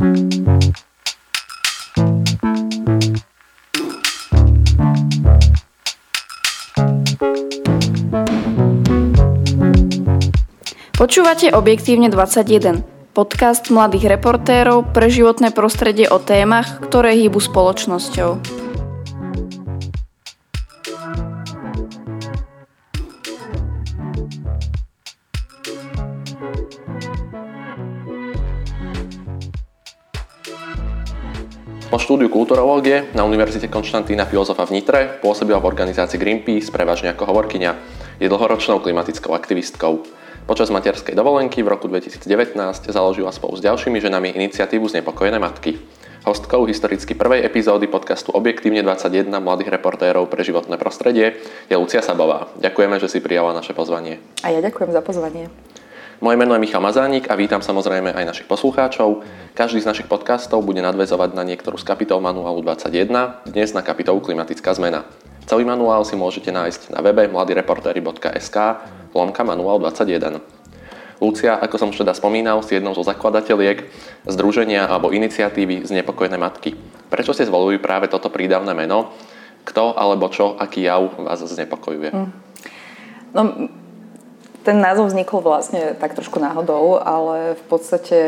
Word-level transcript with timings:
Počúvate 0.00 0.72
Objektívne 11.52 12.08
21, 12.08 12.80
podcast 13.12 13.68
mladých 13.68 14.16
reportérov 14.16 14.88
pre 14.88 15.12
životné 15.12 15.52
prostredie 15.52 16.08
o 16.08 16.16
témach, 16.16 16.80
ktoré 16.80 17.20
hýbu 17.20 17.36
spoločnosťou. 17.36 18.59
Štúdiu 32.10 32.26
kulturológie 32.26 33.06
na 33.14 33.22
Univerzite 33.22 33.70
Konštantína 33.70 34.26
Filozofa 34.26 34.66
v 34.66 34.82
Nitre 34.82 35.22
pôsobila 35.22 35.62
v 35.62 35.70
organizácii 35.70 36.18
Greenpeace 36.18 36.74
prevažne 36.74 37.14
ako 37.14 37.22
hovorkyňa. 37.22 37.70
Je 38.18 38.26
dlhoročnou 38.26 38.82
klimatickou 38.82 39.30
aktivistkou. 39.30 40.02
Počas 40.42 40.74
materskej 40.74 41.14
dovolenky 41.14 41.62
v 41.62 41.70
roku 41.70 41.86
2019 41.86 42.58
založila 42.90 43.30
spolu 43.30 43.54
s 43.54 43.62
ďalšími 43.62 44.02
ženami 44.02 44.34
iniciatívu 44.34 44.90
Znepokojené 44.90 45.38
matky. 45.38 45.78
Hostkou 46.26 46.66
historicky 46.66 47.14
prvej 47.14 47.46
epizódy 47.46 47.86
podcastu 47.86 48.34
Objektívne 48.34 48.82
21 48.82 49.30
mladých 49.38 49.70
reportérov 49.70 50.26
pre 50.26 50.42
životné 50.42 50.82
prostredie 50.82 51.38
je 51.70 51.78
Lucia 51.78 52.02
Sabová. 52.02 52.50
Ďakujeme, 52.58 52.98
že 52.98 53.06
si 53.06 53.22
prijala 53.22 53.54
naše 53.54 53.70
pozvanie. 53.70 54.18
A 54.42 54.50
ja 54.50 54.58
ďakujem 54.58 54.90
za 54.90 54.98
pozvanie. 54.98 55.46
Moje 56.20 56.36
meno 56.36 56.52
je 56.52 56.60
Michal 56.60 56.84
Mazánik 56.84 57.32
a 57.32 57.34
vítam 57.34 57.64
samozrejme 57.64 58.12
aj 58.12 58.28
našich 58.28 58.44
poslucháčov. 58.44 59.24
Každý 59.56 59.80
z 59.80 59.88
našich 59.88 60.04
podcastov 60.04 60.60
bude 60.60 60.84
nadvezovať 60.84 61.32
na 61.32 61.48
niektorú 61.48 61.80
z 61.80 61.88
kapitol 61.88 62.20
manuálu 62.20 62.60
21, 62.60 63.48
dnes 63.48 63.72
na 63.72 63.80
kapitolu 63.80 64.20
Klimatická 64.20 64.76
zmena. 64.76 65.08
Celý 65.48 65.64
manuál 65.64 66.04
si 66.04 66.20
môžete 66.20 66.52
nájsť 66.52 66.92
na 66.92 67.00
webe 67.00 67.24
mladireportery.sk 67.24 68.56
lomka 69.16 69.40
manuál 69.48 69.80
21. 69.80 70.44
Lucia, 71.24 71.56
ako 71.56 71.76
som 71.80 71.88
už 71.88 72.04
teda 72.04 72.12
spomínal, 72.12 72.60
si 72.60 72.76
jednou 72.76 72.92
zo 72.92 73.00
zakladateliek 73.00 73.88
združenia 74.28 74.92
alebo 74.92 75.16
iniciatívy 75.16 75.88
Znepokojené 75.88 76.36
matky. 76.36 76.76
Prečo 77.08 77.32
ste 77.32 77.48
zvolili 77.48 77.80
práve 77.80 78.12
toto 78.12 78.28
prídavné 78.28 78.76
meno? 78.76 79.16
Kto 79.64 79.96
alebo 79.96 80.28
čo, 80.28 80.52
aký 80.60 80.84
jav 80.84 81.16
vás 81.16 81.40
znepokojuje? 81.40 82.12
Mm. 82.12 82.28
No, 83.32 83.42
ten 84.60 84.76
názov 84.76 85.08
vznikol 85.08 85.40
vlastne 85.40 85.96
tak 85.96 86.12
trošku 86.12 86.36
náhodou, 86.36 87.00
ale 87.00 87.56
v 87.56 87.64
podstate 87.68 88.18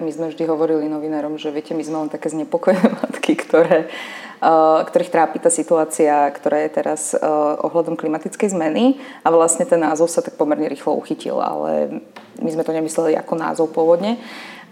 my 0.00 0.08
sme 0.08 0.26
vždy 0.32 0.44
hovorili 0.48 0.88
novinárom, 0.88 1.36
že 1.36 1.52
viete, 1.52 1.76
my 1.76 1.84
sme 1.84 1.96
len 2.06 2.10
také 2.12 2.32
znepokojené 2.32 2.88
matky, 3.04 3.36
ktoré, 3.36 3.92
uh, 4.40 4.80
ktorých 4.88 5.12
trápi 5.12 5.38
tá 5.38 5.52
situácia, 5.52 6.32
ktorá 6.32 6.64
je 6.64 6.70
teraz 6.72 7.12
uh, 7.12 7.20
ohľadom 7.60 8.00
klimatickej 8.00 8.56
zmeny 8.56 8.96
a 9.20 9.28
vlastne 9.28 9.68
ten 9.68 9.84
názov 9.84 10.08
sa 10.08 10.24
tak 10.24 10.40
pomerne 10.40 10.64
rýchlo 10.72 10.96
uchytil, 10.96 11.36
ale 11.44 12.00
my 12.40 12.48
sme 12.48 12.64
to 12.64 12.72
nemysleli 12.72 13.12
ako 13.20 13.34
názov 13.36 13.68
pôvodne. 13.76 14.16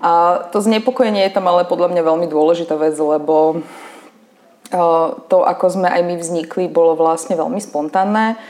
A 0.00 0.48
to 0.48 0.64
znepokojenie 0.64 1.28
je 1.28 1.36
tam 1.36 1.44
ale 1.52 1.68
podľa 1.68 1.92
mňa 1.92 2.02
veľmi 2.08 2.26
dôležitá 2.32 2.80
vec, 2.80 2.96
lebo 2.96 3.60
uh, 4.72 5.08
to, 5.28 5.44
ako 5.44 5.66
sme 5.68 5.92
aj 5.92 6.00
my 6.00 6.16
vznikli, 6.16 6.64
bolo 6.72 6.96
vlastne 6.96 7.36
veľmi 7.36 7.60
spontánne 7.60 8.40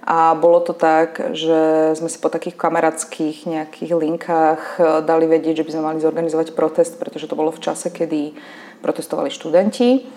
a 0.00 0.32
bolo 0.32 0.64
to 0.64 0.72
tak, 0.72 1.36
že 1.36 1.92
sme 1.92 2.08
si 2.08 2.16
po 2.16 2.32
takých 2.32 2.56
kamarátskych 2.56 3.44
nejakých 3.44 3.92
linkách 3.92 4.62
eh, 4.80 4.84
dali 5.04 5.28
vedieť, 5.28 5.60
že 5.60 5.66
by 5.66 5.72
sme 5.76 5.86
mali 5.92 5.98
zorganizovať 6.00 6.56
protest, 6.56 6.96
pretože 6.96 7.28
to 7.28 7.36
bolo 7.36 7.52
v 7.52 7.60
čase, 7.60 7.92
kedy 7.92 8.32
protestovali 8.80 9.28
študenti 9.28 10.08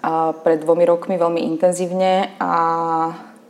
a 0.00 0.32
pred 0.32 0.64
dvomi 0.64 0.88
rokmi 0.88 1.20
veľmi 1.20 1.40
intenzívne. 1.52 2.32
A 2.40 2.52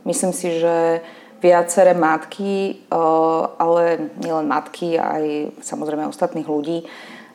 myslím 0.03 0.35
si, 0.35 0.59
že 0.59 0.99
viaceré 1.39 1.95
matky, 1.95 2.83
eh, 2.83 3.43
ale 3.55 4.11
nielen 4.19 4.51
matky, 4.51 4.99
aj 4.99 5.55
samozrejme 5.63 6.11
ostatných 6.11 6.47
ľudí, 6.51 6.83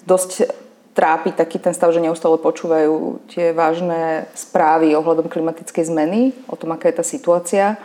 dosť 0.05 0.61
trápi 0.93 1.33
taký 1.33 1.57
ten 1.57 1.73
stav, 1.73 1.89
že 1.89 2.05
neustále 2.05 2.37
počúvajú 2.37 3.25
tie 3.33 3.57
vážne 3.57 4.29
správy 4.37 4.93
ohľadom 4.93 5.33
klimatickej 5.33 5.89
zmeny, 5.89 6.37
o 6.53 6.57
tom, 6.57 6.77
aká 6.77 6.93
je 6.93 7.01
tá 7.01 7.05
situácia 7.05 7.81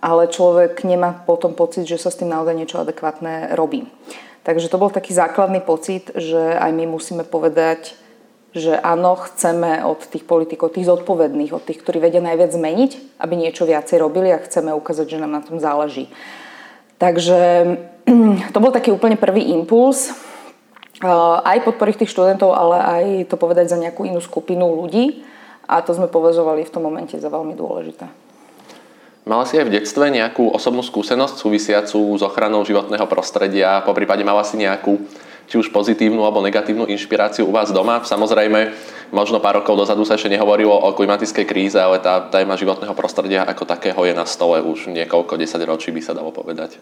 ale 0.00 0.28
človek 0.28 0.84
nemá 0.84 1.12
potom 1.24 1.56
pocit, 1.56 1.88
že 1.88 2.00
sa 2.00 2.12
s 2.12 2.20
tým 2.20 2.30
naozaj 2.30 2.54
niečo 2.54 2.80
adekvátne 2.80 3.56
robí. 3.56 3.88
Takže 4.46 4.70
to 4.70 4.78
bol 4.78 4.94
taký 4.94 5.10
základný 5.10 5.58
pocit, 5.58 6.14
že 6.14 6.54
aj 6.54 6.70
my 6.70 6.86
musíme 6.86 7.26
povedať, 7.26 7.98
že 8.56 8.78
áno, 8.78 9.18
chceme 9.20 9.84
od 9.84 10.00
tých 10.06 10.24
politikov, 10.24 10.72
tých 10.72 10.88
zodpovedných, 10.88 11.52
od 11.52 11.60
tých, 11.60 11.82
ktorí 11.82 12.00
vedia 12.00 12.24
najviac 12.24 12.54
zmeniť, 12.54 13.20
aby 13.20 13.34
niečo 13.36 13.68
viacej 13.68 14.00
robili 14.00 14.32
a 14.32 14.40
chceme 14.40 14.72
ukázať, 14.72 15.06
že 15.12 15.20
nám 15.20 15.32
na 15.34 15.42
tom 15.44 15.60
záleží. 15.60 16.08
Takže 16.96 17.38
to 18.54 18.58
bol 18.62 18.72
taký 18.72 18.94
úplne 18.94 19.20
prvý 19.20 19.52
impuls, 19.52 20.14
aj 21.44 21.60
podporiť 21.68 22.06
tých 22.06 22.12
študentov, 22.16 22.56
ale 22.56 22.76
aj 22.80 23.04
to 23.28 23.36
povedať 23.36 23.68
za 23.68 23.76
nejakú 23.76 24.08
inú 24.08 24.24
skupinu 24.24 24.64
ľudí 24.64 25.20
a 25.68 25.84
to 25.84 25.92
sme 25.92 26.08
považovali 26.08 26.64
v 26.64 26.72
tom 26.72 26.88
momente 26.88 27.20
za 27.20 27.28
veľmi 27.28 27.52
dôležité. 27.52 28.25
Mala 29.26 29.42
si 29.42 29.58
aj 29.58 29.66
v 29.66 29.74
detstve 29.74 30.06
nejakú 30.06 30.54
osobnú 30.54 30.86
skúsenosť 30.86 31.42
súvisiacu 31.42 31.98
s 32.14 32.22
ochranou 32.22 32.62
životného 32.62 33.10
prostredia? 33.10 33.82
Po 33.82 33.90
prípade 33.90 34.22
mala 34.22 34.46
si 34.46 34.54
nejakú 34.54 35.02
či 35.50 35.58
už 35.58 35.74
pozitívnu 35.74 36.22
alebo 36.22 36.38
negatívnu 36.46 36.86
inšpiráciu 36.86 37.42
u 37.42 37.50
vás 37.50 37.74
doma? 37.74 37.98
Samozrejme, 38.06 38.70
možno 39.10 39.42
pár 39.42 39.58
rokov 39.58 39.82
dozadu 39.82 40.06
sa 40.06 40.14
ešte 40.14 40.30
nehovorilo 40.30 40.70
o 40.70 40.94
klimatickej 40.94 41.42
kríze, 41.42 41.74
ale 41.74 41.98
tá 41.98 42.22
téma 42.30 42.54
životného 42.54 42.94
prostredia 42.94 43.42
ako 43.42 43.66
takého 43.66 43.98
je 44.06 44.14
na 44.14 44.22
stole 44.30 44.62
už 44.62 44.94
niekoľko 44.94 45.34
desať 45.42 45.66
ročí, 45.66 45.90
by 45.90 46.06
sa 46.06 46.14
dalo 46.14 46.30
povedať. 46.30 46.78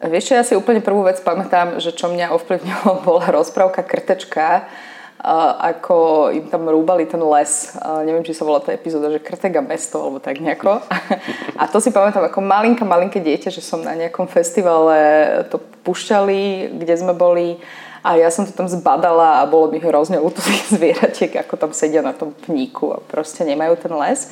Vieš 0.00 0.32
ja 0.32 0.48
si 0.48 0.56
úplne 0.56 0.80
prvú 0.80 1.04
vec 1.04 1.20
pamätám, 1.20 1.76
že 1.76 1.92
čo 1.92 2.08
mňa 2.08 2.32
ovplyvnilo 2.40 2.88
bola 3.04 3.28
rozprávka 3.28 3.84
Krtečka, 3.84 4.64
ako 5.24 6.28
im 6.36 6.52
tam 6.52 6.68
rúbali 6.68 7.08
ten 7.08 7.20
les. 7.20 7.72
Neviem, 8.04 8.24
či 8.28 8.36
sa 8.36 8.44
volá 8.44 8.60
tá 8.60 8.76
epizóda, 8.76 9.08
že 9.08 9.24
Krtega 9.24 9.64
mesto, 9.64 9.96
alebo 9.96 10.20
tak 10.20 10.36
nejako. 10.36 10.84
A 11.60 11.64
to 11.64 11.80
si 11.80 11.88
pamätám 11.88 12.28
ako 12.28 12.44
malinka, 12.44 12.84
malinké 12.84 13.24
dieťa, 13.24 13.48
že 13.48 13.64
som 13.64 13.80
na 13.80 13.96
nejakom 13.96 14.28
festivale 14.28 15.48
to 15.48 15.56
pušťali, 15.88 16.76
kde 16.76 16.94
sme 17.00 17.16
boli 17.16 17.56
a 18.04 18.20
ja 18.20 18.28
som 18.28 18.44
to 18.44 18.52
tam 18.52 18.68
zbadala 18.68 19.40
a 19.40 19.48
bolo 19.48 19.72
mi 19.72 19.80
hrozne 19.80 20.20
ľúto 20.20 20.44
tých 20.44 20.68
zvieratiek, 20.76 21.32
ako 21.40 21.56
tam 21.56 21.72
sedia 21.72 22.04
na 22.04 22.12
tom 22.12 22.36
pníku 22.36 22.92
a 22.92 23.00
proste 23.00 23.48
nemajú 23.48 23.80
ten 23.80 23.92
les. 23.96 24.28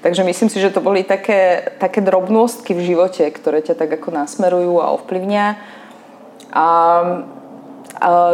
Takže 0.00 0.24
myslím 0.24 0.48
si, 0.48 0.56
že 0.56 0.72
to 0.72 0.80
boli 0.80 1.04
také, 1.04 1.76
také 1.76 2.00
drobnostky 2.00 2.72
v 2.72 2.96
živote, 2.96 3.20
ktoré 3.28 3.60
ťa 3.60 3.76
tak 3.76 4.00
ako 4.00 4.16
nasmerujú 4.16 4.80
a 4.80 4.96
ovplyvnia. 4.96 5.60
A 6.56 6.66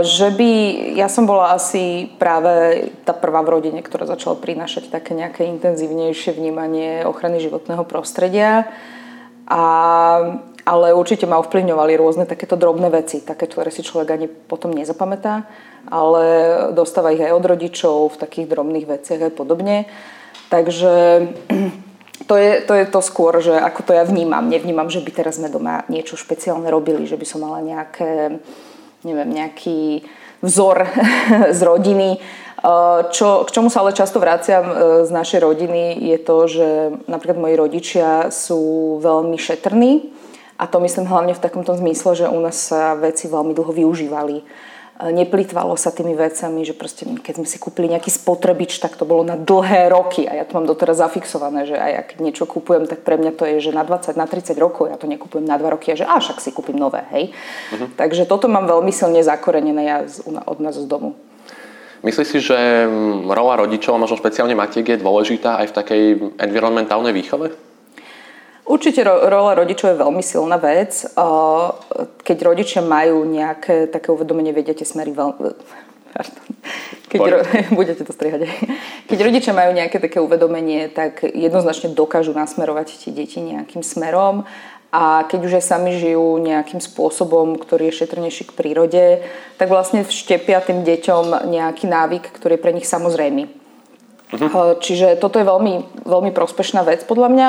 že 0.05 0.29
by, 0.37 0.51
ja 0.95 1.09
som 1.09 1.25
bola 1.25 1.57
asi 1.57 2.13
práve 2.21 2.87
tá 3.09 3.17
prvá 3.17 3.41
v 3.41 3.59
rodine, 3.59 3.81
ktorá 3.81 4.05
začala 4.05 4.37
prinášať 4.37 4.93
také 4.93 5.17
nejaké 5.17 5.49
intenzívnejšie 5.49 6.37
vnímanie 6.37 7.03
ochrany 7.09 7.41
životného 7.41 7.83
prostredia. 7.89 8.69
A, 9.47 9.65
ale 10.67 10.87
určite 10.93 11.25
ma 11.31 11.39
ovplyvňovali 11.39 11.93
rôzne 11.95 12.27
takéto 12.27 12.59
drobné 12.59 12.91
veci, 12.91 13.23
také, 13.23 13.47
ktoré 13.47 13.71
si 13.71 13.87
človek 13.87 14.19
ani 14.19 14.27
potom 14.27 14.75
nezapamätá, 14.75 15.47
ale 15.87 16.25
dostáva 16.75 17.15
ich 17.15 17.23
aj 17.23 17.31
od 17.31 17.45
rodičov 17.47 17.97
v 18.13 18.21
takých 18.21 18.47
drobných 18.51 18.87
veciach 18.91 19.31
aj 19.31 19.33
podobne. 19.39 19.87
Takže 20.51 20.95
to 22.29 22.35
je, 22.35 22.51
to 22.67 22.73
je 22.75 22.85
to 22.91 23.01
skôr, 23.03 23.39
že 23.39 23.55
ako 23.55 23.81
to 23.87 23.93
ja 23.95 24.03
vnímam. 24.03 24.51
Nevnímam, 24.51 24.91
že 24.91 24.99
by 24.99 25.11
teraz 25.15 25.39
sme 25.39 25.47
doma 25.47 25.87
niečo 25.87 26.19
špeciálne 26.19 26.67
robili, 26.67 27.07
že 27.07 27.15
by 27.15 27.27
som 27.27 27.47
mala 27.47 27.63
nejaké 27.63 28.43
neviem, 29.07 29.31
nejaký 29.31 30.03
vzor 30.43 30.83
z 31.57 31.61
rodiny. 31.63 32.19
Čo, 33.15 33.47
k 33.47 33.51
čomu 33.55 33.71
sa 33.71 33.87
ale 33.87 33.95
často 33.95 34.19
vraciam 34.19 34.65
e, 34.67 34.75
z 35.07 35.11
našej 35.15 35.39
rodiny 35.39 36.03
je 36.03 36.19
to, 36.19 36.37
že 36.51 36.69
napríklad 37.07 37.39
moji 37.39 37.55
rodičia 37.55 38.35
sú 38.35 38.97
veľmi 38.99 39.39
šetrní 39.39 40.11
a 40.59 40.67
to 40.67 40.83
myslím 40.83 41.07
hlavne 41.07 41.37
v 41.37 41.45
takomto 41.47 41.79
zmysle, 41.79 42.17
že 42.19 42.27
u 42.27 42.41
nás 42.43 42.59
sa 42.59 42.99
veci 42.99 43.31
veľmi 43.31 43.55
dlho 43.55 43.71
využívali 43.71 44.43
neplýtvalo 45.01 45.77
sa 45.77 45.93
tými 45.93 46.17
vecami, 46.17 46.65
že 46.65 46.73
proste 46.73 47.05
keď 47.05 47.35
sme 47.43 47.47
si 47.49 47.61
kúpili 47.61 47.93
nejaký 47.93 48.09
spotrebič, 48.09 48.81
tak 48.81 48.97
to 48.97 49.05
bolo 49.05 49.25
na 49.25 49.37
dlhé 49.37 49.93
roky 49.93 50.25
a 50.25 50.41
ja 50.41 50.45
to 50.49 50.57
mám 50.57 50.65
doteraz 50.65 51.01
zafixované, 51.01 51.69
že 51.69 51.77
aj 51.77 51.93
ak 52.01 52.09
niečo 52.21 52.49
kúpujem, 52.49 52.89
tak 52.89 53.05
pre 53.05 53.21
mňa 53.21 53.33
to 53.37 53.45
je, 53.45 53.69
že 53.69 53.77
na 53.77 53.85
20, 53.85 54.17
na 54.17 54.25
30 54.25 54.57
rokov, 54.57 54.89
ja 54.89 54.97
to 54.97 55.05
nekúpujem 55.05 55.45
na 55.45 55.61
2 55.61 55.75
roky 55.77 55.93
a 55.93 55.99
že 56.01 56.09
a 56.09 56.17
však 56.17 56.41
si 56.41 56.51
kúpim 56.53 56.77
nové, 56.77 57.05
hej. 57.13 57.37
Uh-huh. 57.77 57.89
Takže 57.93 58.25
toto 58.25 58.49
mám 58.49 58.65
veľmi 58.65 58.93
silne 58.93 59.21
zakorenené 59.21 59.83
ja 59.85 59.99
od 60.49 60.59
nás 60.65 60.77
z 60.77 60.89
domu. 60.89 61.13
Myslíš 62.05 62.29
si, 62.29 62.39
že 62.39 62.87
rola 63.27 63.59
rodičov, 63.59 63.99
možno 63.99 64.21
špeciálne 64.21 64.55
matiek, 64.55 64.85
je 64.85 65.03
dôležitá 65.03 65.59
aj 65.65 65.67
v 65.73 65.77
takej 65.77 66.03
environmentálnej 66.39 67.11
výchove? 67.11 67.53
Určite 68.67 69.07
rola 69.07 69.55
rodičov 69.55 69.95
je 69.95 70.03
veľmi 70.03 70.23
silná 70.27 70.59
vec. 70.59 71.07
Keď 72.27 72.39
rodičia 72.43 72.83
majú 72.83 73.23
nejaké 73.23 73.87
také 73.87 74.11
uvedomenie, 74.11 74.51
vedia 74.51 74.75
tie 74.75 74.83
smery 74.83 75.15
veľmi 75.15 75.55
Keď 77.07 77.21
ro- 77.23 77.47
budete 77.79 78.03
to 78.03 78.11
strihať. 78.11 78.51
Keď 79.07 79.19
rodičia 79.23 79.55
majú 79.55 79.71
nejaké 79.71 80.03
také 80.03 80.19
uvedomenie, 80.19 80.91
tak 80.91 81.23
jednoznačne 81.23 81.95
dokážu 81.95 82.35
nasmerovať 82.35 83.07
tie 83.07 83.11
deti 83.15 83.39
nejakým 83.39 83.87
smerom 83.87 84.43
a 84.91 85.29
keď 85.29 85.41
už 85.45 85.53
aj 85.61 85.65
sami 85.77 85.99
žijú 85.99 86.41
nejakým 86.41 86.81
spôsobom, 86.81 87.61
ktorý 87.61 87.91
je 87.91 88.03
šetrnejší 88.03 88.49
k 88.49 88.57
prírode, 88.57 89.05
tak 89.61 89.69
vlastne 89.69 90.07
vštepia 90.07 90.63
tým 90.65 90.83
deťom 90.89 91.47
nejaký 91.53 91.85
návyk, 91.85 92.33
ktorý 92.33 92.57
je 92.57 92.63
pre 92.63 92.73
nich 92.73 92.89
samozrejmý. 92.89 93.45
Uh-huh. 94.27 94.75
Čiže 94.81 95.21
toto 95.21 95.39
je 95.39 95.47
veľmi, 95.47 96.03
veľmi 96.03 96.31
prospešná 96.33 96.83
vec 96.83 97.05
podľa 97.07 97.29
mňa. 97.31 97.49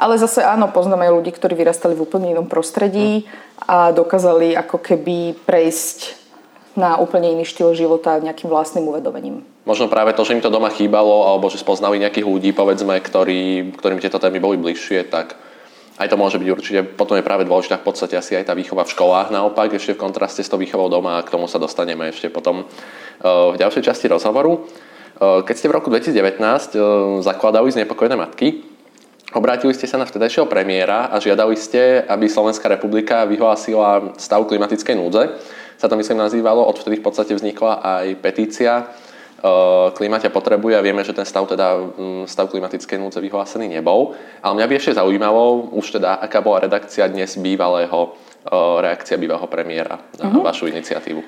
Ale 0.00 0.16
zase 0.16 0.40
áno, 0.40 0.72
poznám 0.72 1.04
aj 1.04 1.12
ľudí, 1.12 1.30
ktorí 1.36 1.52
vyrastali 1.52 1.92
v 1.92 2.08
úplne 2.08 2.32
inom 2.32 2.48
prostredí 2.48 3.28
a 3.60 3.92
dokázali 3.92 4.56
ako 4.56 4.80
keby 4.80 5.36
prejsť 5.44 6.16
na 6.72 6.96
úplne 6.96 7.36
iný 7.36 7.44
štýl 7.44 7.76
života 7.76 8.16
nejakým 8.16 8.48
vlastným 8.48 8.88
uvedomením. 8.88 9.44
Možno 9.68 9.92
práve 9.92 10.16
to, 10.16 10.24
že 10.24 10.32
im 10.32 10.40
to 10.40 10.48
doma 10.48 10.72
chýbalo, 10.72 11.28
alebo 11.28 11.52
že 11.52 11.60
spoznali 11.60 12.00
nejakých 12.00 12.24
ľudí, 12.24 12.50
povedzme, 12.56 12.96
ktorí, 12.96 13.76
ktorým 13.76 14.00
tieto 14.00 14.16
témy 14.16 14.40
boli 14.40 14.56
bližšie, 14.56 15.04
tak 15.12 15.36
aj 16.00 16.08
to 16.08 16.16
môže 16.16 16.40
byť 16.40 16.48
určite, 16.48 16.80
potom 16.96 17.20
je 17.20 17.26
práve 17.26 17.44
dôležitá 17.44 17.76
v 17.76 17.92
podstate 17.92 18.16
asi 18.16 18.32
aj 18.40 18.48
tá 18.48 18.56
výchova 18.56 18.88
v 18.88 18.96
školách 18.96 19.28
naopak, 19.28 19.76
ešte 19.76 20.00
v 20.00 20.00
kontraste 20.00 20.40
s 20.40 20.48
tou 20.48 20.56
výchovou 20.56 20.88
doma 20.88 21.20
a 21.20 21.24
k 21.26 21.28
tomu 21.28 21.44
sa 21.44 21.60
dostaneme 21.60 22.08
ešte 22.08 22.32
potom 22.32 22.64
v 23.20 23.54
ďalšej 23.60 23.84
časti 23.84 24.08
rozhovoru. 24.08 24.64
Keď 25.20 25.52
ste 25.52 25.68
v 25.68 25.76
roku 25.76 25.92
2019 25.92 27.20
zakladali 27.20 27.68
znepokojené 27.68 28.16
matky, 28.16 28.69
Obrátili 29.30 29.70
ste 29.74 29.86
sa 29.86 29.98
na 29.98 30.06
vtedajšieho 30.06 30.50
premiéra 30.50 31.06
a 31.06 31.22
žiadali 31.22 31.54
ste, 31.54 32.02
aby 32.02 32.26
Slovenská 32.26 32.66
republika 32.66 33.22
vyhlásila 33.26 34.14
stav 34.18 34.42
klimatickej 34.50 34.98
núdze. 34.98 35.38
Sa 35.78 35.86
to 35.86 35.94
myslím 35.94 36.18
nazývalo, 36.18 36.66
odvtedy 36.66 36.98
v 36.98 37.04
podstate 37.06 37.32
vznikla 37.38 37.78
aj 37.78 38.06
petícia 38.18 38.90
Klimatia 39.96 40.28
potrebuje 40.28 40.76
a 40.76 40.84
vieme, 40.84 41.00
že 41.00 41.16
ten 41.16 41.24
stav, 41.24 41.48
teda, 41.48 41.80
stav 42.28 42.52
klimatickej 42.52 43.00
núdze 43.00 43.24
vyhlásený 43.24 43.72
nebol. 43.72 44.12
Ale 44.44 44.52
mňa 44.52 44.66
by 44.68 44.74
ešte 44.76 45.00
zaujímalo, 45.00 45.72
už 45.72 45.96
teda, 45.96 46.20
aká 46.20 46.44
bola 46.44 46.60
redakcia 46.60 47.08
dnes 47.08 47.40
bývalého, 47.40 48.20
reakcia 48.84 49.16
bývalého 49.16 49.48
premiéra 49.48 49.96
na 50.20 50.28
uh-huh. 50.28 50.44
vašu 50.44 50.68
iniciatívu. 50.68 51.24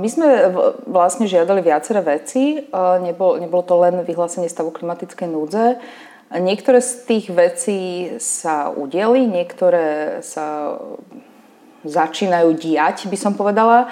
My 0.00 0.08
sme 0.08 0.48
vlastne 0.88 1.28
žiadali 1.28 1.60
viaceré 1.60 2.00
veci. 2.00 2.56
Nebolo, 3.04 3.36
nebolo 3.36 3.62
to 3.66 3.76
len 3.84 4.00
vyhlásenie 4.00 4.48
stavu 4.48 4.72
klimatickej 4.72 5.28
núdze. 5.28 5.76
Niektoré 6.26 6.82
z 6.82 6.92
tých 7.06 7.26
vecí 7.30 8.10
sa 8.18 8.74
udieli, 8.74 9.30
niektoré 9.30 10.18
sa 10.26 10.74
začínajú 11.86 12.50
diať, 12.58 13.06
by 13.06 13.14
som 13.14 13.38
povedala. 13.38 13.86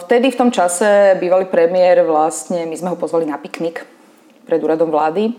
Vtedy 0.00 0.32
v 0.32 0.38
tom 0.40 0.48
čase 0.48 1.20
bývalý 1.20 1.44
premiér 1.44 2.08
vlastne, 2.08 2.64
my 2.64 2.72
sme 2.72 2.88
ho 2.88 2.96
pozvali 2.96 3.28
na 3.28 3.36
piknik 3.36 3.84
pred 4.48 4.64
úradom 4.64 4.88
vlády 4.88 5.36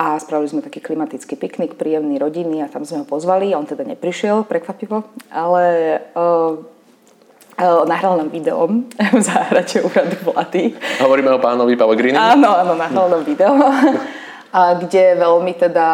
a 0.00 0.18
spravili 0.18 0.50
sme 0.50 0.64
taký 0.64 0.80
klimatický 0.80 1.36
piknik, 1.36 1.76
príjemný 1.76 2.16
rodiny 2.16 2.64
a 2.64 2.72
tam 2.72 2.82
sme 2.82 3.04
ho 3.04 3.06
pozvali. 3.06 3.52
On 3.52 3.68
teda 3.68 3.84
neprišiel, 3.84 4.48
prekvapivo, 4.48 5.04
ale 5.30 5.64
uh, 6.16 6.58
nahral 7.86 8.18
nám 8.18 8.30
video 8.30 8.66
v 9.18 9.22
záhrade 9.22 9.82
úradu 9.82 10.16
vlády. 10.26 10.74
Hovoríme 10.98 11.30
o 11.34 11.38
pánovi 11.38 11.78
Pellegrini? 11.78 12.18
Áno, 12.18 12.50
áno, 12.50 12.74
nahral 12.74 13.06
nám 13.10 13.22
video. 13.22 13.54
a 14.54 14.78
kde 14.78 15.18
veľmi 15.18 15.58
teda 15.58 15.88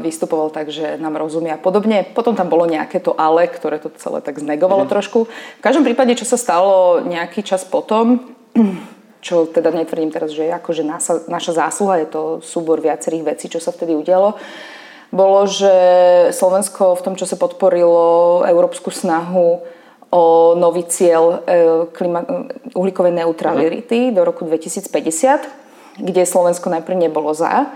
vystupoval 0.00 0.48
tak, 0.48 0.72
že 0.72 0.96
nám 0.96 1.20
rozumia 1.20 1.60
a 1.60 1.60
podobne. 1.60 2.08
Potom 2.08 2.32
tam 2.32 2.48
bolo 2.48 2.64
nejaké 2.64 3.04
to 3.04 3.12
ale, 3.12 3.44
ktoré 3.52 3.76
to 3.76 3.92
celé 4.00 4.24
tak 4.24 4.40
znegovalo 4.40 4.88
mm. 4.88 4.90
trošku. 4.96 5.28
V 5.28 5.62
každom 5.64 5.84
prípade, 5.84 6.16
čo 6.16 6.24
sa 6.24 6.40
stalo 6.40 7.04
nejaký 7.04 7.44
čas 7.44 7.68
potom, 7.68 8.32
čo 9.26 9.44
teda 9.44 9.76
netvrdím 9.76 10.08
teraz, 10.08 10.32
že 10.32 10.48
je 10.48 10.56
akože 10.56 10.88
naša, 10.88 11.14
naša 11.28 11.52
zásluha, 11.52 12.00
je 12.00 12.08
to 12.08 12.22
súbor 12.40 12.80
viacerých 12.80 13.36
vecí, 13.36 13.52
čo 13.52 13.60
sa 13.60 13.76
vtedy 13.76 13.92
udialo, 13.92 14.40
bolo, 15.12 15.44
že 15.44 15.72
Slovensko 16.32 16.96
v 16.96 17.04
tom 17.04 17.14
čase 17.16 17.36
podporilo 17.36 18.40
európsku 18.44 18.88
snahu 18.88 19.64
o 20.08 20.56
nový 20.56 20.88
cieľ 20.88 21.44
e, 21.44 21.88
klima, 21.92 22.24
uhlíkovej 22.72 23.12
neutrality 23.12 24.08
mm. 24.08 24.14
do 24.16 24.24
roku 24.24 24.48
2050, 24.48 26.00
kde 26.00 26.22
Slovensko 26.24 26.72
najprv 26.72 26.96
nebolo 26.96 27.34
za 27.36 27.68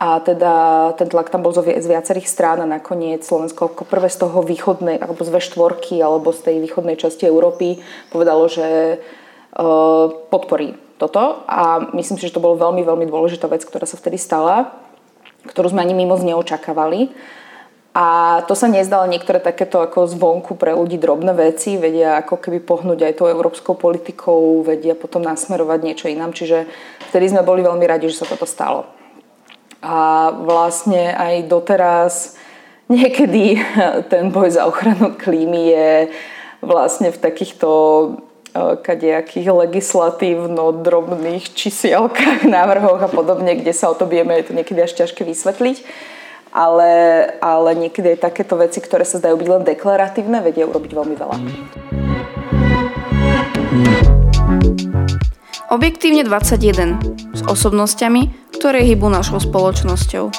a 0.00 0.16
teda 0.24 0.52
ten 0.96 1.12
tlak 1.12 1.28
tam 1.28 1.44
bol 1.44 1.52
z 1.52 1.84
viacerých 1.84 2.24
strán 2.24 2.64
a 2.64 2.66
nakoniec 2.66 3.20
Slovensko 3.20 3.68
ako 3.68 3.84
prvé 3.84 4.08
z 4.08 4.24
toho 4.24 4.40
východnej, 4.40 4.96
alebo 4.96 5.20
z 5.20 5.28
V4 5.28 6.00
alebo 6.00 6.32
z 6.32 6.40
tej 6.40 6.56
východnej 6.64 6.96
časti 6.96 7.28
Európy 7.28 7.84
povedalo, 8.08 8.48
že 8.48 8.96
uh, 8.96 10.08
podporí 10.32 10.72
toto 10.96 11.44
a 11.44 11.92
myslím 11.92 12.16
si, 12.16 12.32
že 12.32 12.32
to 12.32 12.44
bolo 12.44 12.56
veľmi, 12.56 12.80
veľmi 12.80 13.04
dôležitá 13.12 13.44
vec, 13.52 13.60
ktorá 13.60 13.84
sa 13.84 14.00
vtedy 14.00 14.16
stala, 14.16 14.72
ktorú 15.44 15.68
sme 15.68 15.84
ani 15.84 15.92
moc 16.08 16.24
neočakávali. 16.24 17.12
A 17.90 18.38
to 18.46 18.54
sa 18.54 18.70
nezdalo 18.70 19.10
niektoré 19.10 19.42
takéto 19.42 19.82
ako 19.82 20.06
zvonku 20.06 20.54
pre 20.54 20.78
ľudí 20.78 20.94
drobné 20.94 21.34
veci, 21.34 21.74
vedia 21.74 22.22
ako 22.22 22.38
keby 22.38 22.62
pohnúť 22.62 23.02
aj 23.02 23.18
tou 23.18 23.26
európskou 23.26 23.74
politikou, 23.74 24.62
vedia 24.62 24.94
potom 24.94 25.26
nasmerovať 25.26 25.78
niečo 25.82 26.06
inám. 26.06 26.30
Čiže 26.30 26.70
vtedy 27.10 27.34
sme 27.34 27.42
boli 27.42 27.66
veľmi 27.66 27.82
radi, 27.82 28.06
že 28.06 28.22
sa 28.22 28.30
toto 28.30 28.46
stalo. 28.46 28.86
A 29.82 30.30
vlastne 30.30 31.10
aj 31.18 31.50
doteraz 31.50 32.38
niekedy 32.86 33.58
ten 34.12 34.30
boj 34.30 34.54
za 34.54 34.70
ochranu 34.70 35.18
klímy 35.18 35.74
je 35.74 35.90
vlastne 36.62 37.10
v 37.10 37.18
takýchto 37.18 37.68
eh, 38.54 38.78
kadejakých 38.78 39.50
legislatívno-drobných 39.50 41.42
čísielkach, 41.58 42.46
návrhoch 42.58 43.02
a 43.02 43.10
podobne, 43.10 43.58
kde 43.58 43.74
sa 43.74 43.90
o 43.90 43.98
to 43.98 44.06
bijeme, 44.06 44.38
je 44.38 44.46
to 44.46 44.54
niekedy 44.54 44.78
až 44.78 44.94
ťažké 44.94 45.26
vysvetliť. 45.26 45.78
Ale, 46.50 46.92
ale 47.38 47.70
niekedy 47.78 48.18
aj 48.18 48.26
takéto 48.26 48.58
veci, 48.58 48.82
ktoré 48.82 49.06
sa 49.06 49.22
zdajú 49.22 49.38
byť 49.38 49.48
len 49.48 49.62
deklaratívne, 49.62 50.42
vedia 50.42 50.66
urobiť 50.66 50.92
veľmi 50.98 51.14
veľa. 51.14 51.36
Objektívne 55.70 56.26
21 56.26 57.38
s 57.38 57.42
osobnosťami, 57.46 58.50
ktoré 58.58 58.82
hýbu 58.82 59.06
našou 59.06 59.38
spoločnosťou. 59.38 60.34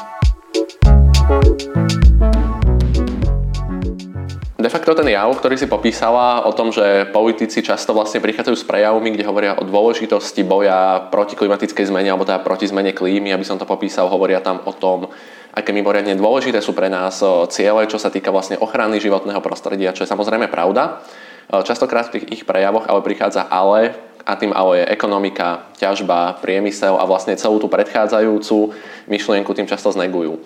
De 4.61 4.69
facto 4.69 4.93
ten 4.93 5.09
jav, 5.09 5.31
ktorý 5.33 5.57
si 5.57 5.65
popísala 5.65 6.45
o 6.45 6.53
tom, 6.53 6.69
že 6.69 7.09
politici 7.09 7.65
často 7.65 7.97
vlastne 7.97 8.21
prichádzajú 8.21 8.55
s 8.59 8.67
prejavmi, 8.67 9.09
kde 9.15 9.25
hovoria 9.25 9.57
o 9.57 9.65
dôležitosti 9.65 10.45
boja 10.45 11.09
proti 11.09 11.33
klimatickej 11.33 11.89
zmene 11.89 12.13
alebo 12.13 12.29
teda 12.29 12.45
proti 12.45 12.69
zmene 12.69 12.93
klímy, 12.93 13.33
aby 13.33 13.41
som 13.41 13.57
to 13.57 13.65
popísal, 13.65 14.05
hovoria 14.05 14.37
tam 14.37 14.61
o 14.61 14.75
tom, 14.75 15.09
aké 15.51 15.75
mimoriadne 15.75 16.15
dôležité 16.15 16.59
sú 16.63 16.71
pre 16.71 16.87
nás 16.87 17.19
ciele, 17.51 17.83
čo 17.87 17.99
sa 17.99 18.07
týka 18.07 18.31
vlastne 18.31 18.59
ochrany 18.59 18.99
životného 19.03 19.43
prostredia, 19.43 19.95
čo 19.95 20.03
je 20.03 20.11
samozrejme 20.11 20.47
pravda. 20.47 21.03
Častokrát 21.51 22.07
v 22.07 22.19
tých 22.19 22.25
ich 22.31 22.43
prejavoch 22.47 22.87
ale 22.87 23.03
prichádza 23.03 23.43
ale, 23.43 23.95
a 24.21 24.37
tým 24.37 24.53
ale 24.53 24.85
je 24.85 24.93
ekonomika, 24.93 25.67
ťažba, 25.81 26.39
priemysel 26.39 26.95
a 26.95 27.09
vlastne 27.09 27.33
celú 27.35 27.57
tú 27.57 27.67
predchádzajúcu 27.67 28.71
myšlienku 29.09 29.51
tým 29.51 29.65
často 29.65 29.89
znegujú. 29.91 30.39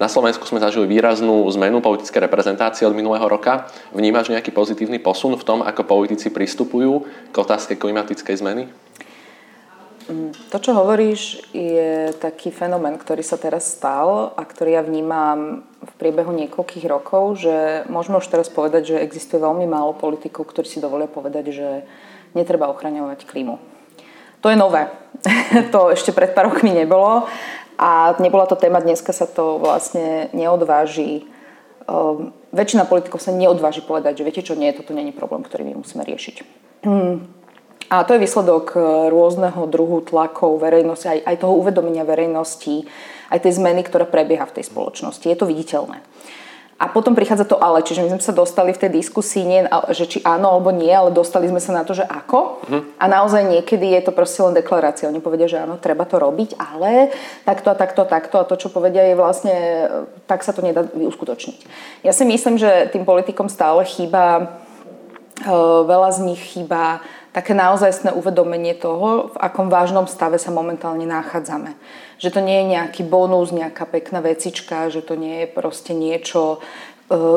Na 0.00 0.08
Slovensku 0.08 0.48
sme 0.48 0.64
zažili 0.64 0.88
výraznú 0.88 1.44
zmenu 1.60 1.84
politické 1.84 2.18
reprezentácie 2.24 2.88
od 2.88 2.96
minulého 2.96 3.28
roka. 3.28 3.68
Vnímaš 3.92 4.32
nejaký 4.32 4.48
pozitívny 4.48 4.96
posun 4.96 5.36
v 5.36 5.44
tom, 5.44 5.60
ako 5.60 5.84
politici 5.84 6.32
pristupujú 6.32 7.04
k 7.30 7.36
otázke 7.36 7.76
klimatickej 7.76 8.40
zmeny? 8.40 8.64
To, 10.50 10.58
čo 10.58 10.74
hovoríš, 10.74 11.38
je 11.54 12.10
taký 12.18 12.50
fenomén, 12.50 12.98
ktorý 12.98 13.22
sa 13.22 13.38
teraz 13.38 13.70
stal 13.70 14.34
a 14.34 14.42
ktorý 14.42 14.74
ja 14.74 14.82
vnímam 14.82 15.62
v 15.80 15.92
priebehu 16.02 16.34
niekoľkých 16.34 16.86
rokov, 16.90 17.46
že 17.46 17.86
môžeme 17.86 18.18
už 18.18 18.26
teraz 18.26 18.50
povedať, 18.50 18.94
že 18.94 19.02
existuje 19.02 19.38
veľmi 19.38 19.70
málo 19.70 19.94
politikov, 19.94 20.50
ktorí 20.50 20.66
si 20.66 20.82
dovolia 20.82 21.06
povedať, 21.06 21.54
že 21.54 21.68
netreba 22.34 22.66
ochraňovať 22.68 23.22
klímu. 23.22 23.62
To 24.42 24.50
je 24.50 24.56
nové. 24.58 24.90
to 25.74 25.94
ešte 25.94 26.10
pred 26.10 26.34
pár 26.34 26.50
rokmi 26.50 26.74
nebolo 26.74 27.30
a 27.80 28.16
nebola 28.18 28.44
to 28.50 28.58
téma, 28.58 28.82
dneska 28.82 29.14
sa 29.14 29.24
to 29.30 29.62
vlastne 29.62 30.28
neodváži. 30.34 31.24
Um, 31.86 32.36
väčšina 32.52 32.84
politikov 32.84 33.22
sa 33.22 33.32
neodváži 33.32 33.80
povedať, 33.86 34.20
že 34.20 34.26
viete 34.26 34.42
čo, 34.44 34.58
nie, 34.58 34.74
toto 34.74 34.92
není 34.92 35.14
problém, 35.14 35.40
ktorý 35.46 35.64
my 35.70 35.74
musíme 35.80 36.04
riešiť. 36.04 36.36
A 37.90 38.06
to 38.06 38.14
je 38.14 38.22
výsledok 38.22 38.78
e, 38.78 38.78
rôzneho 39.10 39.66
druhu 39.66 39.98
tlakov 40.06 40.62
verejnosti, 40.62 41.10
aj, 41.10 41.18
aj 41.26 41.36
toho 41.42 41.58
uvedomenia 41.58 42.06
verejnosti, 42.06 42.86
aj 43.34 43.42
tej 43.42 43.58
zmeny, 43.58 43.82
ktorá 43.82 44.06
prebieha 44.06 44.46
v 44.46 44.62
tej 44.62 44.70
spoločnosti. 44.70 45.26
Je 45.26 45.34
to 45.34 45.50
viditeľné. 45.50 45.98
A 46.80 46.88
potom 46.88 47.12
prichádza 47.12 47.44
to 47.44 47.60
ale, 47.60 47.84
čiže 47.84 48.00
my 48.00 48.08
sme 48.16 48.24
sa 48.24 48.32
dostali 48.32 48.72
v 48.72 48.80
tej 48.80 49.04
diskusii, 49.04 49.44
nie, 49.44 49.68
že 49.92 50.08
či 50.08 50.24
áno 50.24 50.56
alebo 50.56 50.72
nie, 50.72 50.88
ale 50.88 51.12
dostali 51.12 51.44
sme 51.44 51.60
sa 51.60 51.76
na 51.76 51.84
to, 51.84 51.92
že 51.92 52.08
ako. 52.08 52.64
Uh-huh. 52.64 52.80
A 52.96 53.04
naozaj 53.04 53.44
niekedy 53.44 53.92
je 53.92 54.08
to 54.08 54.16
proste 54.16 54.40
len 54.40 54.56
deklarácia. 54.56 55.12
Oni 55.12 55.20
povedia, 55.20 55.44
že 55.44 55.60
áno, 55.60 55.76
treba 55.76 56.08
to 56.08 56.16
robiť, 56.16 56.56
ale 56.56 57.12
takto 57.44 57.68
a 57.68 57.76
takto 57.76 58.00
a 58.00 58.08
takto 58.08 58.40
a 58.40 58.48
to, 58.48 58.56
čo 58.56 58.72
povedia, 58.72 59.12
je 59.12 59.20
vlastne, 59.20 59.56
tak 60.24 60.40
sa 60.40 60.56
to 60.56 60.64
nedá 60.64 60.88
uskutočniť. 60.88 61.58
Ja 62.00 62.16
si 62.16 62.24
myslím, 62.24 62.56
že 62.56 62.88
tým 62.88 63.04
politikom 63.04 63.52
stále 63.52 63.84
chýba 63.84 64.56
veľa 65.86 66.10
z 66.12 66.18
nich 66.26 66.40
chýba 66.40 67.00
také 67.30 67.54
naozajstné 67.54 68.10
uvedomenie 68.12 68.74
toho, 68.74 69.30
v 69.30 69.36
akom 69.38 69.70
vážnom 69.70 70.10
stave 70.10 70.36
sa 70.36 70.50
momentálne 70.50 71.06
nachádzame. 71.06 71.78
Že 72.18 72.28
to 72.34 72.40
nie 72.42 72.56
je 72.60 72.70
nejaký 72.76 73.02
bonus, 73.06 73.54
nejaká 73.54 73.86
pekná 73.86 74.18
vecička, 74.20 74.90
že 74.90 75.00
to 75.00 75.14
nie 75.14 75.46
je 75.46 75.48
proste 75.48 75.94
niečo, 75.94 76.58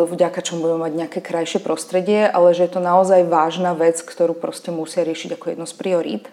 vďaka 0.09 0.41
čomu 0.45 0.69
budeme 0.69 0.85
mať 0.85 0.93
nejaké 0.93 1.19
krajšie 1.21 1.59
prostredie, 1.61 2.29
ale 2.29 2.53
že 2.53 2.69
je 2.69 2.77
to 2.77 2.81
naozaj 2.81 3.25
vážna 3.25 3.73
vec, 3.73 3.97
ktorú 4.01 4.37
proste 4.37 4.69
musia 4.69 5.01
riešiť 5.01 5.33
ako 5.33 5.45
jedno 5.49 5.65
z 5.65 5.73
priorít. 5.73 6.25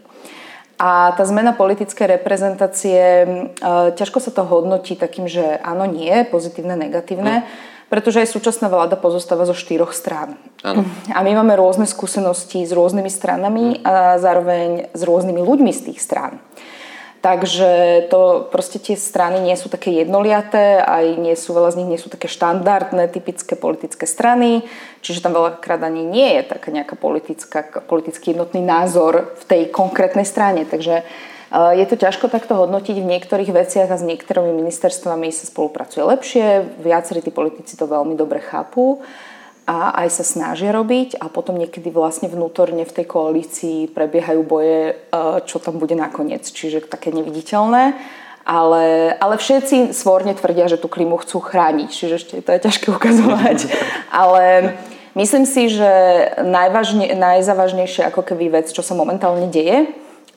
A 0.80 1.12
tá 1.12 1.28
zmena 1.28 1.52
politickej 1.52 2.20
reprezentácie, 2.20 3.00
e, 3.00 3.28
ťažko 3.92 4.16
sa 4.16 4.32
to 4.32 4.48
hodnotí 4.48 4.96
takým, 4.96 5.28
že 5.28 5.60
áno, 5.60 5.84
nie, 5.84 6.24
pozitívne, 6.24 6.72
negatívne. 6.72 7.44
Mm 7.44 7.69
pretože 7.90 8.22
aj 8.22 8.30
súčasná 8.30 8.70
vláda 8.70 8.94
pozostáva 8.94 9.42
zo 9.44 9.52
štyroch 9.52 9.90
strán. 9.90 10.38
Ano. 10.62 10.86
A 11.10 11.20
my 11.26 11.34
máme 11.42 11.58
rôzne 11.58 11.90
skúsenosti 11.90 12.62
s 12.62 12.70
rôznymi 12.70 13.10
stranami 13.10 13.82
a 13.82 14.16
zároveň 14.22 14.94
s 14.94 15.02
rôznymi 15.02 15.42
ľuďmi 15.42 15.74
z 15.74 15.90
tých 15.90 15.98
strán. 15.98 16.38
Takže 17.20 18.08
to 18.08 18.48
proste 18.48 18.80
tie 18.80 18.96
strany 18.96 19.44
nie 19.44 19.52
sú 19.52 19.68
také 19.68 19.92
jednoliaté, 19.92 20.80
aj 20.80 21.20
nie 21.20 21.36
sú, 21.36 21.52
veľa 21.52 21.76
z 21.76 21.78
nich 21.84 21.90
nie 21.92 22.00
sú 22.00 22.08
také 22.08 22.32
štandardné, 22.32 23.12
typické 23.12 23.60
politické 23.60 24.08
strany, 24.08 24.64
čiže 25.04 25.20
tam 25.20 25.36
veľakrát 25.36 25.84
ani 25.84 26.00
nie 26.00 26.40
je 26.40 26.48
taká 26.48 26.72
nejaká 26.72 26.96
politická, 26.96 27.60
politický 27.84 28.32
jednotný 28.32 28.64
názor 28.64 29.36
v 29.36 29.44
tej 29.44 29.62
konkrétnej 29.68 30.24
strane. 30.24 30.64
Takže 30.64 31.04
je 31.50 31.84
to 31.90 31.98
ťažko 31.98 32.30
takto 32.30 32.54
hodnotiť 32.54 33.02
v 33.02 33.10
niektorých 33.10 33.50
veciach 33.50 33.90
a 33.90 33.98
s 33.98 34.06
niektorými 34.06 34.54
ministerstvami 34.54 35.34
sa 35.34 35.50
spolupracuje 35.50 36.02
lepšie. 36.06 36.46
Viacerí 36.78 37.26
tí 37.26 37.34
politici 37.34 37.74
to 37.74 37.90
veľmi 37.90 38.14
dobre 38.14 38.38
chápu 38.38 39.02
a 39.66 39.94
aj 40.02 40.22
sa 40.22 40.24
snažia 40.26 40.70
robiť 40.70 41.18
a 41.18 41.26
potom 41.26 41.58
niekedy 41.58 41.90
vlastne 41.90 42.30
vnútorne 42.30 42.86
v 42.86 42.94
tej 42.94 43.06
koalícii 43.06 43.90
prebiehajú 43.90 44.42
boje, 44.46 44.94
e, 44.94 45.16
čo 45.46 45.58
tam 45.58 45.78
bude 45.78 45.98
nakoniec, 45.98 46.46
čiže 46.46 46.86
také 46.86 47.10
neviditeľné. 47.10 47.98
Ale, 48.46 49.14
ale 49.20 49.34
všetci 49.38 49.94
svorne 49.94 50.34
tvrdia, 50.34 50.66
že 50.66 50.80
tú 50.80 50.90
klimu 50.90 51.22
chcú 51.22 51.38
chrániť, 51.38 51.88
čiže 51.92 52.14
ešte 52.18 52.34
to 52.42 52.50
je 52.50 52.60
ťažké 52.66 52.86
ukazovať. 52.90 53.58
ale 54.22 54.74
myslím 55.14 55.46
si, 55.46 55.70
že 55.70 55.90
najvážne, 56.40 57.14
najzávažnejšie 57.14 58.06
ako 58.10 58.22
keby 58.26 58.50
vec, 58.50 58.66
čo 58.74 58.82
sa 58.82 58.98
momentálne 58.98 59.46
deje, 59.50 59.86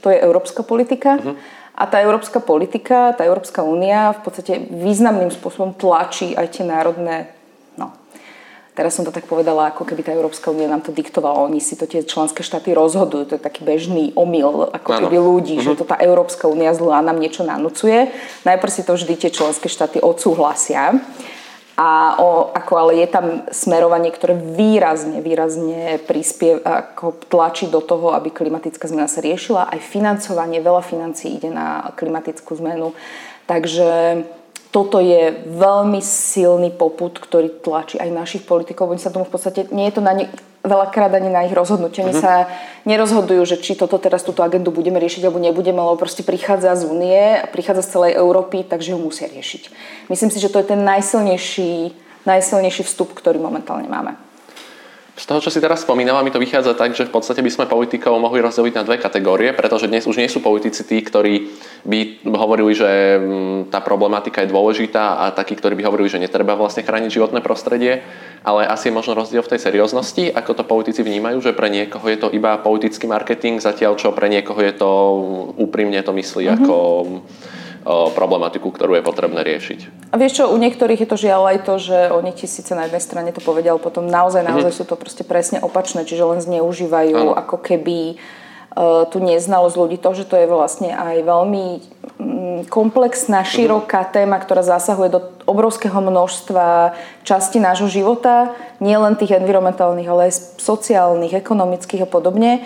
to 0.03 0.11
je 0.11 0.19
európska 0.19 0.67
politika. 0.67 1.15
Uh-huh. 1.15 1.39
A 1.73 1.89
tá 1.89 2.05
európska 2.05 2.37
politika, 2.37 3.17
tá 3.17 3.25
Európska 3.25 3.65
únia 3.65 4.13
v 4.13 4.29
podstate 4.29 4.61
významným 4.69 5.33
spôsobom 5.33 5.73
tlačí 5.73 6.37
aj 6.37 6.53
tie 6.53 6.61
národné, 6.61 7.33
no, 7.81 7.89
teraz 8.77 8.93
som 8.93 9.01
to 9.01 9.09
tak 9.09 9.25
povedala, 9.25 9.73
ako 9.73 9.81
keby 9.81 10.05
tá 10.05 10.13
Európska 10.13 10.53
únia 10.53 10.69
nám 10.69 10.85
to 10.85 10.93
diktovala, 10.93 11.49
oni 11.49 11.57
si 11.57 11.73
to 11.73 11.89
tie 11.89 12.05
členské 12.05 12.45
štáty 12.45 12.77
rozhodujú, 12.77 13.25
to 13.25 13.35
je 13.41 13.41
taký 13.41 13.65
bežný 13.65 14.13
omyl, 14.13 14.69
ako 14.69 14.89
ano. 14.93 15.01
keby 15.09 15.17
ľudí, 15.17 15.55
uh-huh. 15.57 15.73
že 15.73 15.81
to 15.81 15.89
tá 15.89 15.97
Európska 15.97 16.45
únia 16.45 16.77
zlá 16.77 17.01
nám 17.01 17.17
niečo 17.17 17.41
nanúcuje. 17.41 18.13
Najprv 18.45 18.69
si 18.69 18.85
to 18.85 18.93
vždy 18.93 19.13
tie 19.17 19.33
členské 19.33 19.65
štáty 19.65 19.97
odsúhlasia 19.97 21.01
a 21.73 22.21
o, 22.21 22.53
ako 22.53 22.73
ale 22.77 23.01
je 23.01 23.07
tam 23.09 23.25
smerovanie, 23.49 24.13
ktoré 24.13 24.37
výrazne, 24.37 25.25
výrazne 25.25 25.97
prispie, 26.05 26.61
ako 26.61 27.17
tlačí 27.25 27.65
do 27.65 27.81
toho, 27.81 28.13
aby 28.13 28.29
klimatická 28.29 28.85
zmena 28.85 29.09
sa 29.09 29.25
riešila. 29.25 29.73
Aj 29.73 29.81
financovanie, 29.81 30.61
veľa 30.61 30.85
financí 30.85 31.33
ide 31.33 31.49
na 31.49 31.89
klimatickú 31.97 32.53
zmenu. 32.61 32.93
Takže 33.49 34.21
toto 34.69 35.01
je 35.01 35.33
veľmi 35.49 36.01
silný 36.01 36.69
poput, 36.69 37.17
ktorý 37.17 37.61
tlačí 37.61 37.97
aj 37.97 38.09
našich 38.09 38.43
politikov. 38.45 38.93
Oni 38.93 39.01
sa 39.01 39.13
tomu 39.13 39.25
v 39.25 39.33
podstate, 39.33 39.69
nie 39.73 39.89
je 39.89 39.97
to 39.97 40.01
na 40.01 40.13
ne, 40.13 40.25
veľakrát 40.63 41.11
ani 41.11 41.29
na 41.29 41.43
ich 41.43 41.51
rozhodnutie. 41.51 42.01
Oni 42.07 42.15
uh-huh. 42.15 42.23
sa 42.23 42.47
nerozhodujú, 42.87 43.43
že 43.43 43.59
či 43.59 43.75
toto 43.75 43.99
teraz 43.99 44.23
túto 44.23 44.41
agendu 44.41 44.71
budeme 44.71 44.97
riešiť 44.97 45.27
alebo 45.27 45.43
nebudeme, 45.43 45.77
lebo 45.77 45.99
proste 45.99 46.23
prichádza 46.23 46.79
z 46.79 46.83
únie 46.87 47.19
a 47.43 47.45
prichádza 47.51 47.83
z 47.83 47.91
celej 47.99 48.11
Európy, 48.17 48.63
takže 48.63 48.95
ho 48.95 48.99
musia 48.99 49.27
riešiť. 49.27 49.69
Myslím 50.07 50.31
si, 50.31 50.39
že 50.39 50.49
to 50.49 50.63
je 50.63 50.71
ten 50.71 50.81
najsilnejší, 50.81 51.93
najsilnejší 52.23 52.83
vstup, 52.87 53.11
ktorý 53.11 53.43
momentálne 53.43 53.91
máme. 53.91 54.15
Z 55.13 55.29
toho, 55.29 55.45
čo 55.45 55.53
si 55.53 55.61
teraz 55.61 55.85
spomínala, 55.85 56.25
mi 56.25 56.33
to 56.33 56.41
vychádza 56.41 56.73
tak, 56.73 56.97
že 56.97 57.05
v 57.05 57.13
podstate 57.13 57.45
by 57.45 57.51
sme 57.53 57.69
politikov 57.69 58.17
mohli 58.17 58.41
rozdeliť 58.41 58.73
na 58.73 58.81
dve 58.81 58.97
kategórie, 58.97 59.53
pretože 59.53 59.85
dnes 59.85 60.09
už 60.09 60.17
nie 60.17 60.25
sú 60.25 60.41
politici 60.41 60.81
tí, 60.89 60.97
ktorí 61.05 61.53
by 61.85 62.25
hovorili, 62.33 62.73
že 62.73 63.21
mm, 63.21 63.69
tá 63.69 63.77
problematika 63.85 64.41
je 64.41 64.49
dôležitá 64.49 65.21
a 65.21 65.29
takí, 65.29 65.53
ktorí 65.53 65.77
by 65.77 65.85
hovorili, 65.85 66.09
že 66.09 66.17
netreba 66.17 66.57
vlastne 66.57 66.81
chrániť 66.81 67.13
životné 67.13 67.45
prostredie, 67.45 68.01
ale 68.41 68.65
asi 68.65 68.89
je 68.89 68.97
možno 68.97 69.13
rozdiel 69.13 69.45
v 69.45 69.53
tej 69.53 69.61
serióznosti, 69.61 70.33
ako 70.33 70.51
to 70.57 70.63
politici 70.65 71.05
vnímajú, 71.05 71.45
že 71.45 71.53
pre 71.53 71.69
niekoho 71.69 72.09
je 72.09 72.17
to 72.17 72.33
iba 72.33 72.57
politický 72.57 73.05
marketing, 73.05 73.61
zatiaľ 73.61 74.01
čo 74.01 74.17
pre 74.17 74.33
niekoho 74.33 74.65
je 74.65 74.73
to 74.73 74.91
úprimne 75.61 76.01
to 76.01 76.09
myslí 76.09 76.49
mm-hmm. 76.49 76.57
ako 76.57 76.75
problematiku, 77.85 78.71
ktorú 78.71 78.95
je 78.95 79.03
potrebné 79.03 79.43
riešiť. 79.43 80.11
A 80.11 80.15
vieš 80.15 80.39
čo, 80.39 80.51
u 80.51 80.57
niektorých 80.57 81.03
je 81.03 81.09
to 81.09 81.17
žiaľ 81.19 81.51
aj 81.51 81.57
to, 81.67 81.75
že 81.79 81.97
oni 82.09 82.31
ti 82.31 82.47
síce 82.47 82.71
na 82.71 82.87
jednej 82.87 83.03
strane 83.03 83.29
to 83.35 83.43
povedia, 83.43 83.75
ale 83.75 83.83
potom 83.83 84.07
naozaj, 84.07 84.41
naozaj 84.43 84.71
mm-hmm. 84.71 84.87
sú 84.87 84.89
to 84.89 84.95
proste 84.95 85.23
presne 85.27 85.59
opačné, 85.59 86.07
čiže 86.07 86.23
len 86.23 86.39
zneužívajú 86.39 87.15
ano. 87.15 87.33
ako 87.35 87.59
keby 87.59 88.15
uh, 88.15 89.03
tú 89.11 89.19
neznalosť 89.19 89.75
ľudí. 89.75 89.97
To, 89.99 90.15
že 90.15 90.23
to 90.23 90.39
je 90.39 90.47
vlastne 90.47 90.95
aj 90.95 91.27
veľmi 91.27 91.65
um, 91.75 92.63
komplexná, 92.71 93.43
mhm. 93.43 93.49
široká 93.51 94.07
mm-hmm. 94.07 94.15
téma, 94.15 94.37
ktorá 94.39 94.63
zasahuje 94.63 95.09
do 95.11 95.19
obrovského 95.43 95.99
množstva 95.99 96.95
časti 97.27 97.59
nášho 97.59 97.91
života, 97.91 98.55
nie 98.79 98.95
len 98.95 99.19
tých 99.19 99.35
environmentálnych, 99.35 100.07
ale 100.07 100.31
aj 100.31 100.55
sociálnych, 100.55 101.35
ekonomických 101.35 102.07
a 102.07 102.09
podobne 102.09 102.63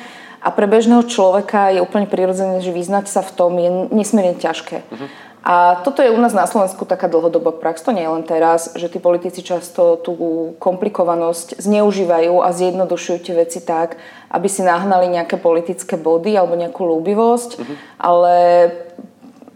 a 0.48 0.50
pre 0.56 0.64
bežného 0.64 1.04
človeka 1.04 1.76
je 1.76 1.84
úplne 1.84 2.08
prirodzené, 2.08 2.64
že 2.64 2.72
vyznať 2.72 3.12
sa 3.12 3.20
v 3.20 3.36
tom 3.36 3.52
je 3.60 3.92
nesmierne 3.92 4.40
ťažké. 4.40 4.80
Uh-huh. 4.80 5.08
A 5.44 5.84
toto 5.84 6.00
je 6.00 6.12
u 6.12 6.20
nás 6.20 6.32
na 6.32 6.48
Slovensku 6.48 6.88
taká 6.88 7.12
dlhodobá 7.12 7.52
prax, 7.52 7.84
to 7.84 7.92
nie 7.92 8.08
je 8.08 8.12
len 8.16 8.24
teraz, 8.24 8.72
že 8.80 8.88
tí 8.88 9.00
politici 9.04 9.44
často 9.44 10.00
tú 10.00 10.16
komplikovanosť 10.60 11.60
zneužívajú 11.60 12.40
a 12.40 12.56
zjednodušujú 12.56 13.18
tie 13.28 13.36
veci 13.36 13.60
tak, 13.60 14.00
aby 14.32 14.48
si 14.48 14.64
nahnali 14.64 15.12
nejaké 15.12 15.36
politické 15.36 16.00
body 16.00 16.36
alebo 16.40 16.56
nejakú 16.56 16.84
ľúbivosť, 16.84 17.50
uh-huh. 17.60 17.76
ale 18.00 18.36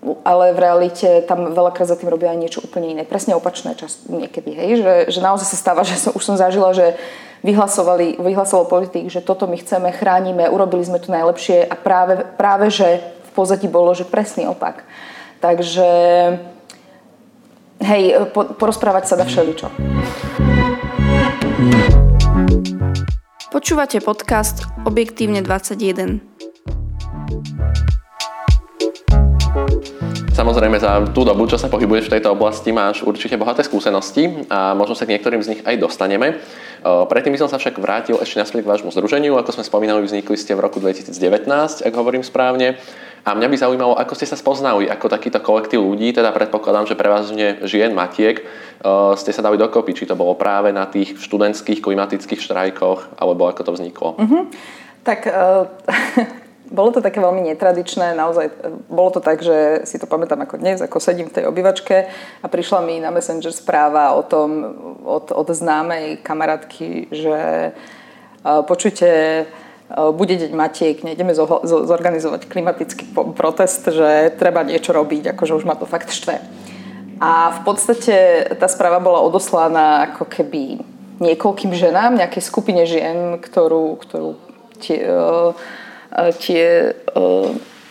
ale 0.01 0.57
v 0.57 0.59
realite 0.59 1.21
tam 1.29 1.53
veľakrát 1.53 1.85
za 1.85 1.97
tým 1.97 2.09
robia 2.09 2.33
aj 2.33 2.41
niečo 2.41 2.59
úplne 2.65 2.97
iné. 2.97 3.05
Presne 3.05 3.37
opačné 3.37 3.77
čas 3.77 4.01
niekedy, 4.09 4.57
hej, 4.57 4.81
že, 4.81 4.93
že 5.13 5.19
naozaj 5.21 5.45
sa 5.45 5.57
stáva, 5.57 5.85
že 5.87 5.97
som, 5.97 6.11
už 6.17 6.23
som 6.25 6.37
zažila, 6.37 6.73
že 6.73 6.97
vyhlasovali, 7.45 8.17
vyhlasoval 8.21 8.65
politik, 8.69 9.09
že 9.09 9.21
toto 9.21 9.45
my 9.45 9.57
chceme, 9.57 9.93
chránime, 9.93 10.49
urobili 10.49 10.85
sme 10.85 11.01
to 11.01 11.13
najlepšie 11.13 11.65
a 11.65 11.75
práve, 11.77 12.25
práve 12.37 12.69
že 12.69 13.01
v 13.01 13.29
pozadí 13.33 13.67
bolo, 13.69 13.93
že 13.93 14.05
presný 14.05 14.49
opak. 14.49 14.85
Takže 15.41 15.89
hej, 17.81 18.03
po, 18.33 18.45
porozprávať 18.57 19.05
sa 19.09 19.17
dá 19.17 19.25
všeličo. 19.25 19.69
Počúvate 23.51 23.99
podcast 23.99 24.63
Objektívne 24.85 25.41
21. 25.45 26.21
Samozrejme, 30.31 30.79
za 30.79 31.03
tú 31.11 31.27
dobu, 31.27 31.43
čo 31.43 31.59
sa 31.59 31.67
pohybuješ 31.67 32.07
v 32.07 32.13
tejto 32.15 32.31
oblasti, 32.31 32.71
máš 32.71 33.03
určite 33.03 33.35
bohaté 33.35 33.67
skúsenosti 33.67 34.47
a 34.47 34.71
možno 34.71 34.95
sa 34.95 35.03
k 35.03 35.11
niektorým 35.19 35.43
z 35.43 35.51
nich 35.51 35.61
aj 35.67 35.75
dostaneme. 35.75 36.39
Predtým 36.81 37.35
by 37.35 37.39
som 37.43 37.51
sa 37.51 37.59
však 37.59 37.75
vrátil 37.75 38.15
ešte 38.15 38.39
naspäť 38.39 38.63
k 38.63 38.71
vášmu 38.71 38.95
združeniu. 38.95 39.35
Ako 39.35 39.51
sme 39.51 39.67
spomínali, 39.67 39.99
vznikli 39.99 40.39
ste 40.39 40.55
v 40.55 40.63
roku 40.63 40.79
2019, 40.79 41.43
ak 41.83 41.93
hovorím 41.93 42.23
správne. 42.23 42.79
A 43.27 43.35
mňa 43.35 43.47
by 43.51 43.57
zaujímalo, 43.59 43.93
ako 43.99 44.17
ste 44.17 44.25
sa 44.25 44.39
spoznali 44.39 44.87
ako 44.87 45.11
takýto 45.11 45.43
kolektív 45.43 45.83
ľudí, 45.83 46.15
teda 46.15 46.31
predpokladám, 46.31 46.89
že 46.89 46.95
prevažne 46.97 47.61
žien, 47.67 47.91
matiek, 47.91 48.41
ste 49.19 49.31
sa 49.35 49.45
dali 49.45 49.59
dokopy, 49.59 49.93
či 49.93 50.07
to 50.07 50.17
bolo 50.17 50.33
práve 50.39 50.71
na 50.71 50.87
tých 50.87 51.19
študentských 51.21 51.83
klimatických 51.83 52.39
štrajkoch, 52.39 53.19
alebo 53.19 53.45
ako 53.45 53.61
to 53.67 53.71
vzniklo. 53.77 54.17
Mm-hmm. 54.17 54.43
Tak 55.05 55.19
uh, 55.29 55.67
Bolo 56.71 56.95
to 56.95 57.03
také 57.03 57.19
veľmi 57.19 57.43
netradičné, 57.51 58.15
naozaj 58.15 58.47
e, 58.47 58.53
bolo 58.87 59.11
to 59.11 59.19
tak, 59.19 59.43
že 59.43 59.83
si 59.83 59.99
to 59.99 60.07
pamätám 60.07 60.39
ako 60.39 60.55
dnes, 60.55 60.79
ako 60.79 61.03
sedím 61.03 61.27
v 61.27 61.35
tej 61.35 61.43
obývačke 61.51 62.07
a 62.39 62.47
prišla 62.47 62.79
mi 62.79 63.03
na 63.03 63.11
Messenger 63.11 63.51
správa 63.51 64.15
o 64.15 64.23
tom 64.23 64.71
od, 65.03 65.35
od 65.35 65.47
známej 65.51 66.23
kamarátky, 66.23 67.11
že 67.11 67.39
uh, 67.75 68.63
počujte, 68.63 69.09
uh, 69.43 70.15
bude 70.15 70.39
deň 70.39 70.51
Matiek, 70.55 71.03
nejdeme 71.03 71.35
zo, 71.35 71.43
zo, 71.67 71.83
zorganizovať 71.83 72.47
klimatický 72.47 73.11
protest, 73.35 73.91
že 73.91 74.31
treba 74.39 74.63
niečo 74.63 74.95
robiť, 74.95 75.35
akože 75.35 75.59
už 75.59 75.67
ma 75.67 75.75
to 75.75 75.83
fakt 75.83 76.07
štve. 76.07 76.39
A 77.19 77.51
v 77.51 77.59
podstate 77.67 78.47
tá 78.55 78.71
správa 78.71 79.03
bola 79.03 79.19
odoslaná 79.19 80.07
ako 80.15 80.23
keby 80.23 80.79
niekoľkým 81.19 81.75
ženám, 81.75 82.15
nejakej 82.15 82.43
skupine 82.47 82.87
žien, 82.87 83.43
ktorú, 83.43 83.99
ktorú 83.99 84.39
tie, 84.79 85.03
uh, 85.03 85.51
E, 85.53 85.80
tie 86.39 86.91
e, 86.91 87.19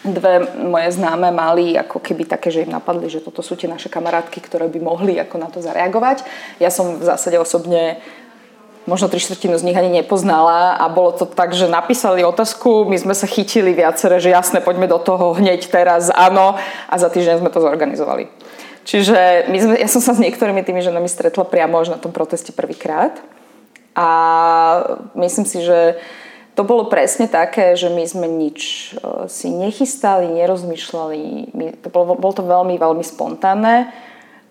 dve 0.04 0.48
moje 0.56 0.96
známe 0.96 1.28
mali 1.28 1.76
ako 1.76 2.00
keby 2.00 2.24
také, 2.24 2.48
že 2.48 2.64
im 2.64 2.72
napadli, 2.72 3.12
že 3.12 3.20
toto 3.20 3.44
sú 3.44 3.56
tie 3.56 3.68
naše 3.68 3.92
kamarátky, 3.92 4.40
ktoré 4.40 4.68
by 4.72 4.80
mohli 4.80 5.20
ako 5.20 5.36
na 5.36 5.48
to 5.52 5.60
zareagovať. 5.60 6.24
Ja 6.56 6.72
som 6.72 6.96
v 6.96 7.04
zásade 7.04 7.36
osobne 7.36 8.00
možno 8.88 9.12
tri 9.12 9.20
štvrtinu 9.20 9.60
z 9.60 9.66
nich 9.66 9.76
ani 9.76 9.92
nepoznala 9.92 10.80
a 10.80 10.88
bolo 10.88 11.12
to 11.12 11.28
tak, 11.28 11.52
že 11.52 11.68
napísali 11.68 12.24
otázku, 12.24 12.88
my 12.88 12.96
sme 12.96 13.12
sa 13.12 13.28
chytili 13.28 13.76
viacere, 13.76 14.16
že 14.16 14.32
jasne, 14.32 14.64
poďme 14.64 14.88
do 14.88 14.96
toho 14.96 15.36
hneď 15.36 15.68
teraz, 15.68 16.08
áno 16.08 16.56
a 16.88 16.94
za 16.96 17.12
týždeň 17.12 17.44
sme 17.44 17.52
to 17.52 17.60
zorganizovali. 17.60 18.32
Čiže 18.88 19.46
my 19.52 19.58
sme, 19.60 19.74
ja 19.76 19.88
som 19.92 20.00
sa 20.00 20.16
s 20.16 20.22
niektorými 20.22 20.64
tými 20.64 20.80
ženami 20.80 21.06
stretla 21.06 21.44
priamo 21.44 21.76
až 21.76 21.92
na 21.92 22.00
tom 22.00 22.10
proteste 22.10 22.56
prvýkrát 22.56 23.20
a 23.92 24.08
myslím 25.12 25.44
si, 25.44 25.60
že 25.60 26.00
to 26.60 26.68
bolo 26.68 26.92
presne 26.92 27.24
také, 27.24 27.72
že 27.72 27.88
my 27.88 28.04
sme 28.04 28.28
nič 28.28 28.92
e, 28.92 29.24
si 29.32 29.48
nechystali, 29.48 30.28
nerozmýšľali. 30.28 31.20
My, 31.56 31.72
to 31.80 31.88
bolo, 31.88 32.12
bolo 32.20 32.36
to 32.36 32.44
veľmi, 32.44 32.76
veľmi 32.76 33.00
spontánne 33.00 33.88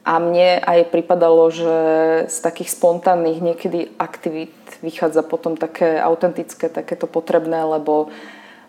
a 0.01 0.13
mne 0.17 0.57
aj 0.57 0.89
pripadalo, 0.89 1.53
že 1.53 1.77
z 2.25 2.37
takých 2.41 2.73
spontánnych 2.73 3.45
niekedy 3.45 3.93
aktivít 4.01 4.57
vychádza 4.81 5.21
potom 5.21 5.53
také 5.53 6.01
autentické, 6.01 6.65
takéto 6.65 7.05
potrebné, 7.05 7.61
lebo 7.61 8.09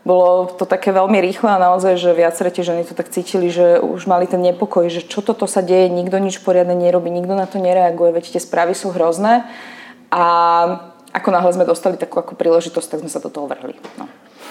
bolo 0.04 0.44
to 0.52 0.68
také 0.68 0.92
veľmi 0.92 1.16
rýchle 1.24 1.48
a 1.48 1.64
naozaj, 1.64 1.96
že 1.96 2.12
viaceré 2.12 2.52
tie 2.52 2.60
ženy 2.60 2.84
to 2.84 2.92
tak 2.92 3.08
cítili, 3.08 3.48
že 3.48 3.80
už 3.80 4.04
mali 4.04 4.28
ten 4.28 4.44
nepokoj, 4.44 4.84
že 4.92 5.00
čo 5.00 5.24
toto 5.24 5.48
sa 5.48 5.64
deje, 5.64 5.88
nikto 5.88 6.20
nič 6.20 6.44
poriadne 6.44 6.76
nerobí, 6.76 7.08
nikto 7.08 7.32
na 7.32 7.48
to 7.48 7.56
nereaguje, 7.56 8.20
veď 8.20 8.36
tie 8.36 8.42
správy 8.44 8.76
sú 8.76 8.92
hrozné. 8.92 9.48
A 10.12 10.24
ako 11.10 11.28
náhle 11.34 11.50
sme 11.52 11.66
dostali 11.66 11.98
takú 11.98 12.22
ako 12.22 12.38
príležitosť, 12.38 12.88
tak 12.90 13.00
sme 13.02 13.10
sa 13.10 13.18
do 13.18 13.30
toho 13.30 13.50
vrhli. 13.50 13.74
No. 13.98 14.06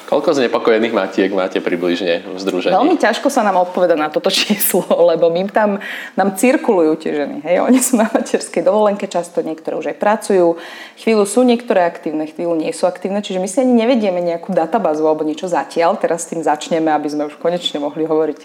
Koľko 0.09 0.33
znepokojených 0.33 0.89
matiek 0.89 1.29
máte 1.29 1.61
približne 1.61 2.25
v 2.25 2.37
združení? 2.41 2.73
Veľmi 2.73 2.97
ťažko 2.97 3.29
sa 3.29 3.45
nám 3.45 3.61
odpoveda 3.61 3.93
na 3.93 4.09
toto 4.09 4.33
číslo, 4.41 4.81
lebo 5.05 5.29
my 5.29 5.45
tam, 5.53 5.77
nám 6.17 6.33
cirkulujú 6.33 6.97
tie 6.97 7.13
ženy. 7.13 7.45
Hej? 7.45 7.61
Oni 7.61 7.77
sú 7.77 8.01
na 8.01 8.09
materskej 8.09 8.65
dovolenke, 8.65 9.05
často 9.05 9.45
niektoré 9.45 9.77
už 9.77 9.93
aj 9.93 10.01
pracujú. 10.01 10.57
Chvíľu 10.97 11.29
sú 11.29 11.45
niektoré 11.45 11.85
aktívne, 11.85 12.25
chvíľu 12.25 12.57
nie 12.57 12.73
sú 12.73 12.89
aktívne, 12.89 13.21
čiže 13.21 13.37
my 13.37 13.45
si 13.45 13.61
ani 13.61 13.85
nevedieme 13.85 14.17
nejakú 14.17 14.49
databázu 14.49 15.05
alebo 15.05 15.21
niečo 15.21 15.45
zatiaľ. 15.45 15.93
Teraz 16.01 16.25
s 16.25 16.33
tým 16.33 16.41
začneme, 16.41 16.89
aby 16.89 17.05
sme 17.05 17.29
už 17.29 17.37
konečne 17.37 17.77
mohli 17.77 18.09
hovoriť 18.09 18.39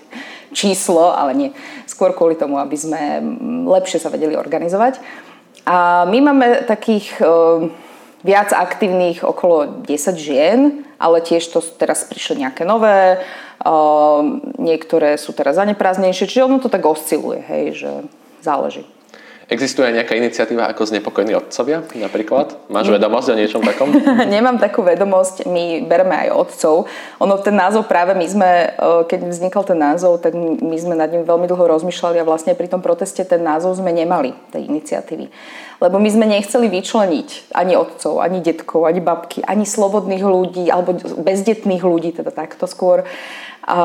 číslo, 0.52 1.16
ale 1.16 1.32
nie. 1.32 1.50
Skôr 1.88 2.12
kvôli 2.12 2.36
tomu, 2.36 2.60
aby 2.60 2.76
sme 2.76 3.24
lepšie 3.72 4.04
sa 4.04 4.12
vedeli 4.12 4.36
organizovať. 4.36 5.00
A 5.64 6.04
my 6.04 6.18
máme 6.20 6.68
takých 6.68 7.24
viac 8.24 8.50
aktívnych 8.56 9.20
okolo 9.20 9.84
10 9.84 10.16
žien, 10.16 10.82
ale 10.96 11.20
tiež 11.20 11.44
to 11.52 11.60
teraz 11.60 12.08
prišli 12.08 12.42
nejaké 12.42 12.64
nové, 12.64 13.20
niektoré 14.56 15.20
sú 15.20 15.36
teraz 15.36 15.60
zaneprázdnejšie, 15.60 16.28
čiže 16.28 16.48
ono 16.48 16.58
to 16.58 16.72
tak 16.72 16.82
osciluje, 16.84 17.44
hej, 17.44 17.64
že 17.76 17.90
záleží. 18.40 18.88
Existuje 19.44 19.84
aj 19.84 19.94
nejaká 20.00 20.16
iniciatíva 20.16 20.72
ako 20.72 20.88
znepokojení 20.88 21.36
otcovia 21.36 21.84
napríklad? 22.00 22.56
Máš 22.72 22.88
vedomosť 22.88 23.28
o 23.28 23.36
niečom 23.36 23.60
takom? 23.60 23.92
Nemám 24.34 24.56
takú 24.56 24.80
vedomosť, 24.80 25.44
my 25.44 25.84
bereme 25.84 26.16
aj 26.16 26.28
otcov. 26.32 26.88
Ono 27.20 27.34
ten 27.44 27.52
názov 27.52 27.84
práve 27.84 28.16
my 28.16 28.24
sme, 28.24 28.72
keď 29.04 29.20
vznikol 29.28 29.68
ten 29.68 29.76
názov, 29.76 30.24
tak 30.24 30.32
my 30.36 30.76
sme 30.80 30.96
nad 30.96 31.12
ním 31.12 31.28
veľmi 31.28 31.44
dlho 31.44 31.60
rozmýšľali 31.60 32.24
a 32.24 32.28
vlastne 32.28 32.56
pri 32.56 32.72
tom 32.72 32.80
proteste 32.80 33.20
ten 33.20 33.44
názov 33.44 33.76
sme 33.76 33.92
nemali, 33.92 34.32
tej 34.48 34.64
iniciatívy. 34.64 35.28
Lebo 35.82 35.98
my 35.98 36.08
sme 36.10 36.26
nechceli 36.26 36.70
vyčleniť 36.70 37.54
ani 37.54 37.74
otcov, 37.74 38.22
ani 38.22 38.38
detkov, 38.40 38.86
ani 38.86 39.00
babky, 39.02 39.42
ani 39.42 39.66
slobodných 39.66 40.22
ľudí, 40.22 40.70
alebo 40.70 40.94
bezdetných 41.18 41.82
ľudí, 41.82 42.14
teda 42.14 42.30
takto 42.30 42.70
skôr. 42.70 43.02
A 43.64 43.76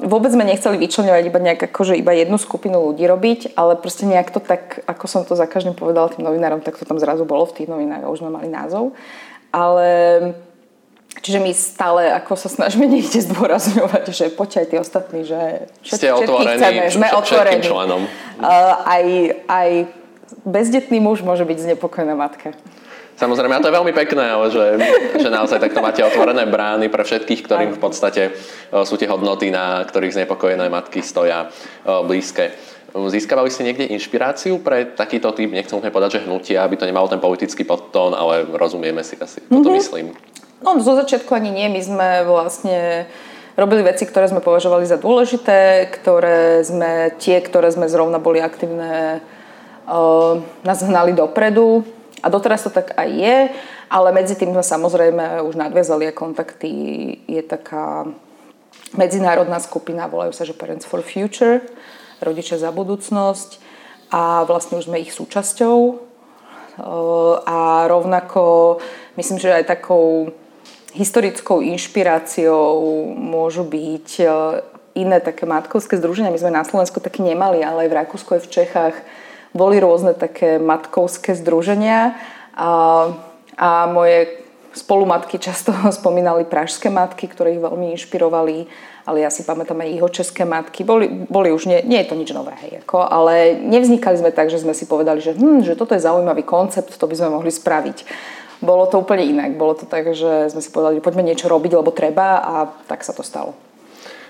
vôbec 0.00 0.32
sme 0.32 0.48
nechceli 0.48 0.80
vyčlenovať 0.80 1.24
iba 1.28 1.40
nejak 1.44 1.68
akože 1.68 1.92
iba 2.00 2.16
jednu 2.16 2.40
skupinu 2.40 2.80
ľudí 2.80 3.04
robiť, 3.04 3.52
ale 3.52 3.76
proste 3.76 4.08
nejak 4.08 4.32
to 4.32 4.40
tak, 4.40 4.80
ako 4.88 5.04
som 5.04 5.22
to 5.28 5.36
za 5.36 5.44
každým 5.44 5.76
povedala 5.76 6.08
tým 6.08 6.24
novinárom, 6.24 6.64
tak 6.64 6.80
to 6.80 6.88
tam 6.88 6.96
zrazu 6.96 7.28
bolo 7.28 7.44
v 7.44 7.62
tých 7.62 7.68
novinách 7.68 8.08
a 8.08 8.12
už 8.12 8.24
sme 8.24 8.32
mali 8.32 8.48
názov. 8.48 8.96
Ale 9.52 9.88
Čiže 11.16 11.40
my 11.40 11.52
stále 11.56 12.12
ako 12.12 12.36
sa 12.36 12.52
snažíme 12.52 12.84
niekde 12.92 13.24
zdôrazňovať, 13.24 14.04
že 14.12 14.28
poďte 14.28 14.58
aj 14.60 14.66
tí 14.68 14.76
ostatní, 14.76 15.20
že 15.24 15.40
všetky, 15.80 15.96
Ste 15.96 16.08
otvorení, 16.12 16.60
chceme, 16.60 16.82
sme 16.92 17.08
otvorení. 17.08 17.64
členom. 17.64 18.02
Aj, 18.84 19.06
aj 19.48 19.68
bezdetný 20.44 20.98
muž 21.02 21.22
môže 21.22 21.44
byť 21.46 21.58
znepokojená 21.58 22.14
matka. 22.14 22.54
Samozrejme, 23.16 23.56
a 23.56 23.62
to 23.64 23.72
je 23.72 23.78
veľmi 23.80 23.96
pekné, 23.96 24.28
ale 24.28 24.52
že, 24.52 24.64
že 25.16 25.32
naozaj 25.32 25.56
takto 25.56 25.80
máte 25.80 26.04
otvorené 26.04 26.44
brány 26.44 26.92
pre 26.92 27.00
všetkých, 27.00 27.48
ktorým 27.48 27.72
v 27.72 27.80
podstate 27.80 28.22
e, 28.28 28.30
sú 28.84 29.00
tie 29.00 29.08
hodnoty, 29.08 29.48
na 29.48 29.80
ktorých 29.88 30.20
znepokojené 30.20 30.68
matky 30.68 31.00
stoja 31.00 31.48
e, 31.48 31.96
blízke. 32.04 32.52
Získavali 32.92 33.48
ste 33.48 33.64
niekde 33.64 33.88
inšpiráciu 33.88 34.60
pre 34.60 34.92
takýto 34.92 35.32
typ, 35.32 35.48
nechcem 35.48 35.80
úplne 35.80 35.92
povedať, 35.92 36.20
že 36.20 36.24
hnutia, 36.28 36.64
aby 36.64 36.76
to 36.76 36.84
nemalo 36.84 37.08
ten 37.08 37.20
politický 37.20 37.64
podtón, 37.64 38.12
ale 38.12 38.44
rozumieme 38.52 39.00
si 39.00 39.16
asi, 39.16 39.40
mm-hmm. 39.40 39.52
toto 39.52 39.68
myslím. 39.72 40.06
No, 40.60 40.76
zo 40.80 40.96
začiatku 40.96 41.32
ani 41.36 41.52
nie. 41.52 41.68
My 41.68 41.80
sme 41.84 42.08
vlastne 42.24 43.08
robili 43.56 43.84
veci, 43.84 44.04
ktoré 44.04 44.28
sme 44.28 44.44
považovali 44.44 44.84
za 44.84 45.00
dôležité, 45.00 45.88
ktoré 45.88 46.60
sme, 46.64 47.16
tie, 47.16 47.40
ktoré 47.40 47.72
sme 47.72 47.88
zrovna 47.88 48.20
boli 48.20 48.40
aktívne 48.40 49.20
nás 50.66 50.78
hnali 50.82 51.14
dopredu 51.14 51.86
a 52.22 52.26
doteraz 52.26 52.66
to 52.66 52.70
tak 52.74 52.94
aj 52.98 53.08
je, 53.10 53.36
ale 53.86 54.08
medzi 54.10 54.34
tým 54.34 54.50
sme 54.50 54.64
samozrejme 54.66 55.46
už 55.46 55.54
nadviazali 55.54 56.10
kontakty. 56.10 56.70
Je 57.30 57.42
taká 57.42 58.06
medzinárodná 58.98 59.62
skupina, 59.62 60.10
volajú 60.10 60.34
sa, 60.34 60.42
že 60.42 60.58
Parents 60.58 60.86
for 60.86 61.02
Future, 61.06 61.62
rodičia 62.18 62.58
za 62.58 62.74
budúcnosť 62.74 63.62
a 64.10 64.42
vlastne 64.46 64.78
už 64.78 64.90
sme 64.90 65.02
ich 65.02 65.14
súčasťou 65.14 66.02
a 67.46 67.88
rovnako 67.88 68.76
myslím, 69.16 69.38
že 69.40 69.54
aj 69.54 69.64
takou 69.70 70.34
historickou 70.96 71.60
inšpiráciou 71.60 73.12
môžu 73.16 73.64
byť 73.64 74.08
iné 74.96 75.18
také 75.20 75.44
matkovské 75.44 76.00
združenia. 76.00 76.32
My 76.32 76.40
sme 76.40 76.56
na 76.56 76.64
Slovensku 76.64 77.04
také 77.04 77.20
nemali, 77.20 77.60
ale 77.60 77.84
aj 77.84 77.90
v 77.92 77.98
Rakúsku, 78.00 78.30
aj 78.32 78.42
v 78.48 78.52
Čechách 78.52 78.96
boli 79.56 79.80
rôzne 79.80 80.12
také 80.12 80.60
matkovské 80.60 81.32
združenia 81.34 82.14
a, 82.52 82.70
a 83.56 83.68
moje 83.88 84.46
spolumatky 84.76 85.40
často 85.40 85.72
spomínali 85.98 86.44
pražské 86.44 86.92
matky, 86.92 87.26
ktoré 87.26 87.56
ich 87.56 87.64
veľmi 87.64 87.96
inšpirovali, 87.96 88.68
ale 89.08 89.24
ja 89.24 89.32
si 89.32 89.42
pamätám 89.42 89.80
aj 89.80 89.90
jeho 89.96 90.08
české 90.12 90.42
matky. 90.44 90.84
Boli, 90.84 91.08
boli 91.08 91.48
už, 91.50 91.66
nie, 91.66 91.80
nie 91.88 92.04
je 92.04 92.08
to 92.12 92.18
nič 92.20 92.30
nové, 92.36 92.52
hej, 92.60 92.84
ako, 92.84 93.00
ale 93.00 93.56
nevznikali 93.56 94.20
sme 94.20 94.30
tak, 94.30 94.52
že 94.52 94.60
sme 94.60 94.76
si 94.76 94.84
povedali, 94.84 95.24
že, 95.24 95.32
hm, 95.32 95.64
že 95.64 95.74
toto 95.74 95.96
je 95.96 96.04
zaujímavý 96.04 96.44
koncept, 96.44 96.92
to 96.92 97.08
by 97.08 97.16
sme 97.16 97.32
mohli 97.32 97.48
spraviť. 97.48 98.04
Bolo 98.60 98.88
to 98.88 99.04
úplne 99.04 99.20
inak. 99.20 99.52
Bolo 99.60 99.76
to 99.76 99.84
tak, 99.84 100.16
že 100.16 100.48
sme 100.48 100.64
si 100.64 100.72
povedali, 100.72 100.96
že 100.96 101.04
poďme 101.04 101.28
niečo 101.28 101.52
robiť, 101.52 101.76
lebo 101.76 101.92
treba 101.92 102.40
a 102.40 102.54
tak 102.88 103.04
sa 103.04 103.12
to 103.12 103.20
stalo. 103.20 103.52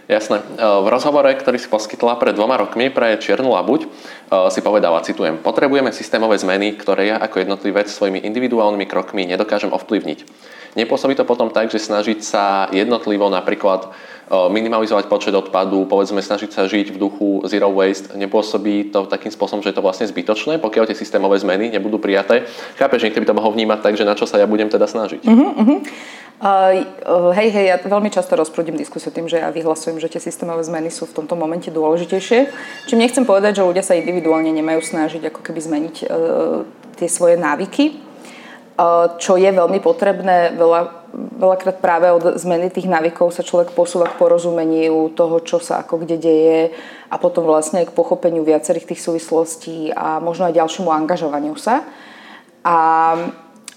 Jasné. 0.06 0.38
E, 0.38 0.44
v 0.62 0.86
rozhovore, 0.86 1.26
ktorý 1.34 1.58
si 1.58 1.66
poskytla 1.66 2.14
pred 2.22 2.38
dvoma 2.38 2.54
rokmi 2.54 2.94
pre 2.94 3.18
Čiernu 3.18 3.50
labuť, 3.50 3.80
e, 3.82 3.88
si 4.54 4.62
povedala, 4.62 5.02
citujem, 5.02 5.42
potrebujeme 5.42 5.90
systémové 5.90 6.38
zmeny, 6.38 6.78
ktoré 6.78 7.10
ja 7.10 7.16
ako 7.18 7.42
jednotlivec 7.42 7.90
svojimi 7.90 8.22
individuálnymi 8.22 8.86
krokmi 8.86 9.26
nedokážem 9.26 9.74
ovplyvniť. 9.74 10.18
Nepôsobí 10.76 11.16
to 11.16 11.24
potom 11.24 11.48
tak, 11.48 11.72
že 11.72 11.80
snažiť 11.80 12.20
sa 12.20 12.68
jednotlivo 12.68 13.26
napríklad 13.32 13.88
e, 14.30 14.38
minimalizovať 14.52 15.10
počet 15.10 15.34
odpadu, 15.34 15.90
povedzme 15.90 16.22
snažiť 16.22 16.54
sa 16.54 16.70
žiť 16.70 16.94
v 16.94 17.00
duchu 17.02 17.42
zero 17.50 17.72
waste, 17.74 18.14
nepôsobí 18.14 18.94
to 18.94 19.10
takým 19.10 19.34
spôsobom, 19.34 19.64
že 19.64 19.74
je 19.74 19.76
to 19.80 19.82
vlastne 19.82 20.06
zbytočné, 20.06 20.62
pokiaľ 20.62 20.86
tie 20.86 20.94
systémové 20.94 21.40
zmeny 21.42 21.74
nebudú 21.74 21.98
prijaté. 21.98 22.46
Chápeš, 22.78 23.08
niekto 23.08 23.24
by 23.24 23.28
to 23.32 23.38
mohol 23.40 23.50
vnímať 23.56 23.80
tak, 23.82 23.98
že 23.98 24.06
na 24.06 24.14
čo 24.14 24.28
sa 24.28 24.38
ja 24.38 24.46
budem 24.46 24.70
teda 24.70 24.86
snažiť. 24.86 25.24
Uh-huh, 25.24 25.50
uh-huh. 25.64 25.78
Uh, 26.36 27.32
hej, 27.32 27.48
hej, 27.48 27.64
ja 27.72 27.76
veľmi 27.80 28.12
často 28.12 28.36
rozprúdim 28.36 28.76
diskusiu 28.76 29.08
tým, 29.08 29.24
že 29.24 29.40
ja 29.40 29.48
vyhlasujem, 29.48 29.96
že 29.96 30.12
tie 30.12 30.20
systémové 30.20 30.60
zmeny 30.68 30.92
sú 30.92 31.08
v 31.08 31.16
tomto 31.16 31.32
momente 31.32 31.72
dôležitejšie. 31.72 32.52
Čím 32.92 33.00
nechcem 33.00 33.24
povedať, 33.24 33.56
že 33.56 33.64
ľudia 33.64 33.80
sa 33.80 33.96
individuálne 33.96 34.52
nemajú 34.52 34.84
snažiť 34.84 35.32
ako 35.32 35.40
keby 35.40 35.60
zmeniť 35.64 35.96
uh, 36.04 36.60
tie 37.00 37.08
svoje 37.08 37.40
návyky, 37.40 37.96
uh, 38.76 39.16
čo 39.16 39.40
je 39.40 39.48
veľmi 39.48 39.80
potrebné. 39.80 40.52
Veľa, 40.60 41.08
veľakrát 41.40 41.80
práve 41.80 42.12
od 42.12 42.36
zmeny 42.36 42.68
tých 42.68 42.84
návykov 42.84 43.32
sa 43.32 43.40
človek 43.40 43.72
posúva 43.72 44.04
k 44.04 44.20
porozumeniu 44.20 45.08
toho, 45.16 45.40
čo 45.40 45.56
sa 45.56 45.80
ako 45.80 46.04
kde 46.04 46.20
deje 46.20 46.60
a 47.08 47.16
potom 47.16 47.48
vlastne 47.48 47.80
aj 47.80 47.88
k 47.88 47.96
pochopeniu 47.96 48.44
viacerých 48.44 48.92
tých 48.92 49.00
súvislostí 49.00 49.88
a 49.88 50.20
možno 50.20 50.52
aj 50.52 50.60
ďalšiemu 50.60 50.92
angažovaniu 50.92 51.56
sa. 51.56 51.80
A 52.60 52.76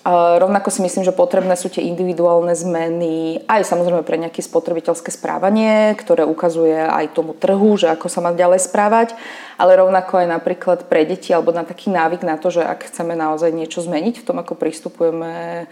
Rovnako 0.08 0.72
si 0.72 0.80
myslím, 0.80 1.04
že 1.04 1.12
potrebné 1.12 1.60
sú 1.60 1.68
tie 1.68 1.84
individuálne 1.84 2.56
zmeny 2.56 3.44
aj 3.52 3.68
samozrejme 3.68 4.08
pre 4.08 4.16
nejaké 4.16 4.40
spotrebiteľské 4.40 5.12
správanie, 5.12 5.92
ktoré 6.00 6.24
ukazuje 6.24 6.80
aj 6.80 7.12
tomu 7.12 7.36
trhu, 7.36 7.76
že 7.76 7.92
ako 7.92 8.08
sa 8.08 8.24
má 8.24 8.32
ďalej 8.32 8.64
správať, 8.64 9.12
ale 9.60 9.76
rovnako 9.76 10.24
aj 10.24 10.28
napríklad 10.40 10.80
pre 10.88 11.04
deti 11.04 11.36
alebo 11.36 11.52
na 11.52 11.68
taký 11.68 11.92
návyk 11.92 12.24
na 12.24 12.40
to, 12.40 12.48
že 12.48 12.64
ak 12.64 12.88
chceme 12.88 13.12
naozaj 13.12 13.52
niečo 13.52 13.84
zmeniť 13.84 14.24
v 14.24 14.26
tom, 14.26 14.40
ako 14.40 14.56
pristupujeme 14.56 15.68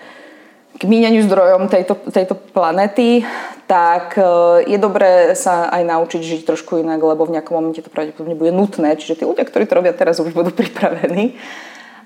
k 0.77 0.83
míňaniu 0.83 1.25
zdrojom 1.25 1.71
tejto, 1.71 1.95
tejto 2.11 2.35
planety, 2.35 3.25
tak 3.65 4.13
e, 4.13 4.21
je 4.69 4.77
dobré 4.77 5.33
sa 5.33 5.73
aj 5.73 5.81
naučiť 5.81 6.21
žiť 6.21 6.41
trošku 6.45 6.77
inak, 6.83 7.01
lebo 7.01 7.25
v 7.25 7.39
nejakom 7.39 7.57
momente 7.57 7.81
to 7.81 7.89
pravdepodobne 7.89 8.37
bude 8.37 8.53
nutné. 8.53 8.93
Čiže 8.93 9.17
tí 9.17 9.23
ľudia, 9.25 9.47
ktorí 9.47 9.65
to 9.65 9.73
robia 9.73 9.95
teraz, 9.97 10.21
už 10.21 10.37
budú 10.37 10.53
pripravení. 10.53 11.33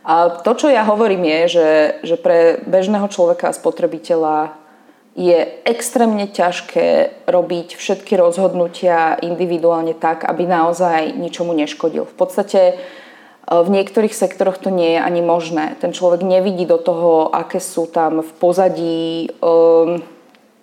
A 0.02 0.42
to, 0.42 0.58
čo 0.58 0.68
ja 0.68 0.82
hovorím 0.82 1.26
je, 1.30 1.42
že, 1.48 1.70
že 2.02 2.16
pre 2.18 2.58
bežného 2.66 3.06
človeka 3.06 3.54
a 3.54 3.58
spotrebiteľa 3.58 4.58
je 5.14 5.44
extrémne 5.68 6.24
ťažké 6.26 7.22
robiť 7.28 7.76
všetky 7.76 8.16
rozhodnutia 8.16 9.20
individuálne 9.20 9.92
tak, 9.92 10.24
aby 10.24 10.48
naozaj 10.48 11.14
ničomu 11.20 11.52
neškodil. 11.52 12.08
V 12.08 12.16
podstate 12.16 12.62
e, 12.64 12.74
v 13.46 13.70
niektorých 13.70 14.16
sektoroch 14.16 14.58
to 14.58 14.72
nie 14.72 14.96
je 14.96 15.02
ani 15.04 15.22
možné. 15.22 15.76
Ten 15.84 15.92
človek 15.92 16.24
nevidí 16.24 16.64
do 16.64 16.80
toho, 16.80 17.28
aké 17.28 17.60
sú 17.60 17.92
tam 17.92 18.24
v 18.24 18.32
pozadí 18.40 19.36
um, 19.44 20.00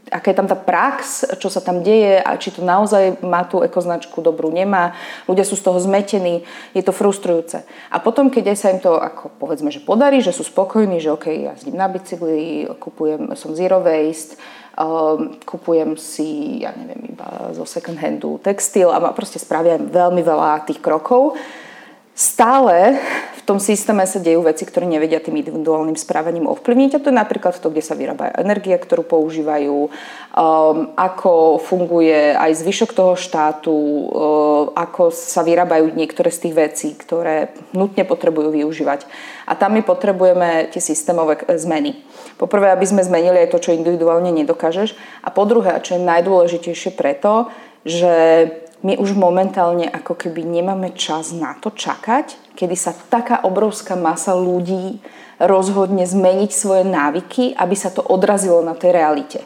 aká 0.08 0.32
je 0.32 0.38
tam 0.38 0.48
tá 0.48 0.56
prax, 0.56 1.24
čo 1.38 1.48
sa 1.52 1.60
tam 1.60 1.84
deje 1.84 2.20
a 2.20 2.36
či 2.40 2.50
to 2.50 2.64
naozaj 2.64 3.20
má 3.24 3.44
tú 3.44 3.60
ekoznačku 3.60 4.20
dobrú, 4.24 4.48
nemá. 4.48 4.96
Ľudia 5.28 5.44
sú 5.44 5.54
z 5.54 5.64
toho 5.64 5.78
zmetení, 5.78 6.42
je 6.72 6.82
to 6.82 6.92
frustrujúce. 6.96 7.62
A 7.92 7.96
potom, 8.00 8.32
keď 8.32 8.52
aj 8.52 8.58
sa 8.58 8.72
im 8.72 8.80
to, 8.80 8.96
ako 8.96 9.30
povedzme, 9.38 9.68
že 9.68 9.84
podarí, 9.84 10.24
že 10.24 10.34
sú 10.34 10.42
spokojní, 10.44 10.98
že 10.98 11.12
OK, 11.12 11.28
jazdím 11.28 11.76
na 11.76 11.86
bicykli, 11.86 12.68
kupujem, 12.80 13.36
som 13.36 13.52
zero 13.52 13.84
waste, 13.84 14.40
um, 14.78 15.36
kupujem 15.42 15.98
si, 15.98 16.62
ja 16.62 16.72
neviem, 16.72 17.12
iba 17.12 17.52
zo 17.52 17.66
second 17.66 17.98
handu 17.98 18.38
textil 18.40 18.88
a 18.94 18.98
proste 19.12 19.42
spravia 19.42 19.76
veľmi 19.76 20.22
veľa 20.22 20.64
tých 20.64 20.78
krokov, 20.78 21.36
stále 22.18 22.98
v 23.38 23.42
tom 23.46 23.62
systéme 23.62 24.02
sa 24.02 24.18
dejú 24.18 24.42
veci, 24.42 24.66
ktoré 24.66 24.90
nevedia 24.90 25.22
tým 25.22 25.38
individuálnym 25.38 25.94
správaním 25.94 26.50
ovplyvniť. 26.50 26.98
A 26.98 27.00
to 27.00 27.14
je 27.14 27.16
napríklad 27.16 27.54
to, 27.62 27.70
kde 27.70 27.80
sa 27.80 27.94
vyrába 27.94 28.34
energia, 28.34 28.74
ktorú 28.74 29.06
používajú, 29.06 29.86
um, 29.86 29.88
ako 30.98 31.62
funguje 31.62 32.34
aj 32.34 32.58
zvyšok 32.58 32.90
toho 32.90 33.14
štátu, 33.14 33.70
um, 33.70 34.74
ako 34.74 35.14
sa 35.14 35.46
vyrábajú 35.46 35.94
niektoré 35.94 36.34
z 36.34 36.50
tých 36.50 36.54
vecí, 36.58 36.88
ktoré 36.98 37.54
nutne 37.70 38.02
potrebujú 38.02 38.50
využívať. 38.50 39.06
A 39.46 39.54
tam 39.54 39.78
my 39.78 39.86
potrebujeme 39.86 40.68
tie 40.74 40.82
systémové 40.82 41.38
zmeny. 41.54 42.02
Poprvé, 42.34 42.74
aby 42.74 42.84
sme 42.84 43.06
zmenili 43.06 43.46
aj 43.46 43.54
to, 43.54 43.62
čo 43.62 43.78
individuálne 43.78 44.34
nedokážeš. 44.34 44.98
A 45.22 45.30
po 45.30 45.46
druhé, 45.46 45.70
a 45.70 45.80
čo 45.80 45.96
je 45.96 46.02
najdôležitejšie 46.02 46.98
preto, 46.98 47.48
že 47.86 48.12
my 48.86 48.94
už 48.94 49.18
momentálne 49.18 49.90
ako 49.90 50.14
keby 50.14 50.46
nemáme 50.46 50.94
čas 50.94 51.34
na 51.34 51.58
to 51.58 51.74
čakať, 51.74 52.54
kedy 52.54 52.76
sa 52.78 52.94
taká 52.94 53.42
obrovská 53.42 53.98
masa 53.98 54.38
ľudí 54.38 55.02
rozhodne 55.42 56.06
zmeniť 56.06 56.50
svoje 56.50 56.84
návyky, 56.86 57.54
aby 57.54 57.74
sa 57.74 57.90
to 57.90 58.02
odrazilo 58.02 58.62
na 58.62 58.74
tej 58.78 58.94
realite. 58.94 59.40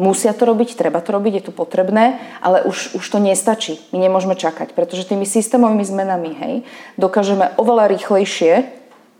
Musia 0.00 0.32
to 0.32 0.48
robiť, 0.48 0.80
treba 0.80 1.04
to 1.04 1.12
robiť, 1.12 1.32
je 1.40 1.44
to 1.48 1.52
potrebné, 1.52 2.24
ale 2.40 2.64
už, 2.64 2.96
už 2.96 3.04
to 3.04 3.20
nestačí. 3.20 3.76
My 3.92 4.00
nemôžeme 4.00 4.32
čakať, 4.32 4.72
pretože 4.72 5.04
tými 5.04 5.28
systémovými 5.28 5.84
zmenami 5.84 6.30
hej, 6.40 6.54
dokážeme 6.96 7.52
oveľa 7.60 7.92
rýchlejšie 7.92 8.52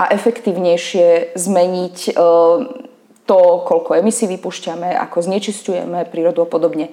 a 0.01 0.05
efektívnejšie 0.09 1.37
zmeniť 1.37 1.97
e, 2.09 2.13
to, 3.29 3.41
koľko 3.69 4.01
emisí 4.01 4.25
vypúšťame, 4.25 4.97
ako 4.97 5.21
znečistujeme 5.21 6.09
prírodu 6.09 6.43
a 6.43 6.49
podobne. 6.49 6.89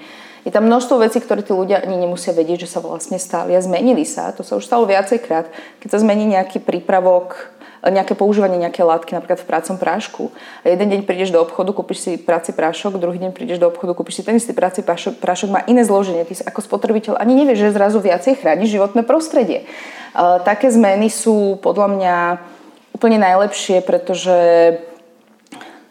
Je 0.47 0.55
tam 0.55 0.63
množstvo 0.63 1.03
vecí, 1.03 1.19
ktoré 1.19 1.43
tí 1.43 1.51
ľudia 1.51 1.83
ani 1.83 1.99
nemusia 1.99 2.31
vedieť, 2.31 2.63
že 2.63 2.71
sa 2.71 2.79
vlastne 2.79 3.19
stali 3.19 3.51
a 3.51 3.59
zmenili 3.59 4.07
sa. 4.07 4.31
To 4.31 4.47
sa 4.47 4.55
už 4.55 4.63
stalo 4.63 4.87
viacejkrát. 4.87 5.51
Keď 5.83 5.91
sa 5.91 5.99
zmení 5.99 6.23
nejaký 6.23 6.63
prípravok, 6.63 7.51
nejaké 7.83 8.15
používanie 8.15 8.55
nejaké 8.55 8.79
látky, 8.79 9.11
napríklad 9.11 9.43
v 9.43 9.47
prácom 9.47 9.75
prášku. 9.75 10.31
A 10.63 10.71
jeden 10.71 10.87
deň 10.87 11.03
prídeš 11.03 11.35
do 11.35 11.43
obchodu, 11.43 11.75
kúpiš 11.75 11.99
si 11.99 12.11
práci 12.15 12.55
prášok, 12.55 12.95
druhý 12.95 13.19
deň 13.19 13.35
prídeš 13.35 13.59
do 13.59 13.67
obchodu, 13.67 13.91
kúpiš 13.91 14.23
si 14.23 14.23
ten 14.23 14.39
istý 14.39 14.55
práci 14.55 14.87
prášok, 14.87 15.19
prášok 15.19 15.51
má 15.51 15.61
iné 15.67 15.83
zloženie. 15.83 16.23
Ty 16.23 16.47
ako 16.47 16.63
spotrebiteľ 16.63 17.19
ani 17.19 17.43
nevieš, 17.43 17.67
že 17.67 17.75
zrazu 17.75 17.99
viacej 17.99 18.39
chráni 18.39 18.71
životné 18.71 19.03
prostredie. 19.03 19.67
Také 20.47 20.71
zmeny 20.71 21.11
sú 21.11 21.59
podľa 21.59 21.87
mňa 21.91 22.15
úplne 22.95 23.19
najlepšie, 23.19 23.83
pretože 23.83 24.39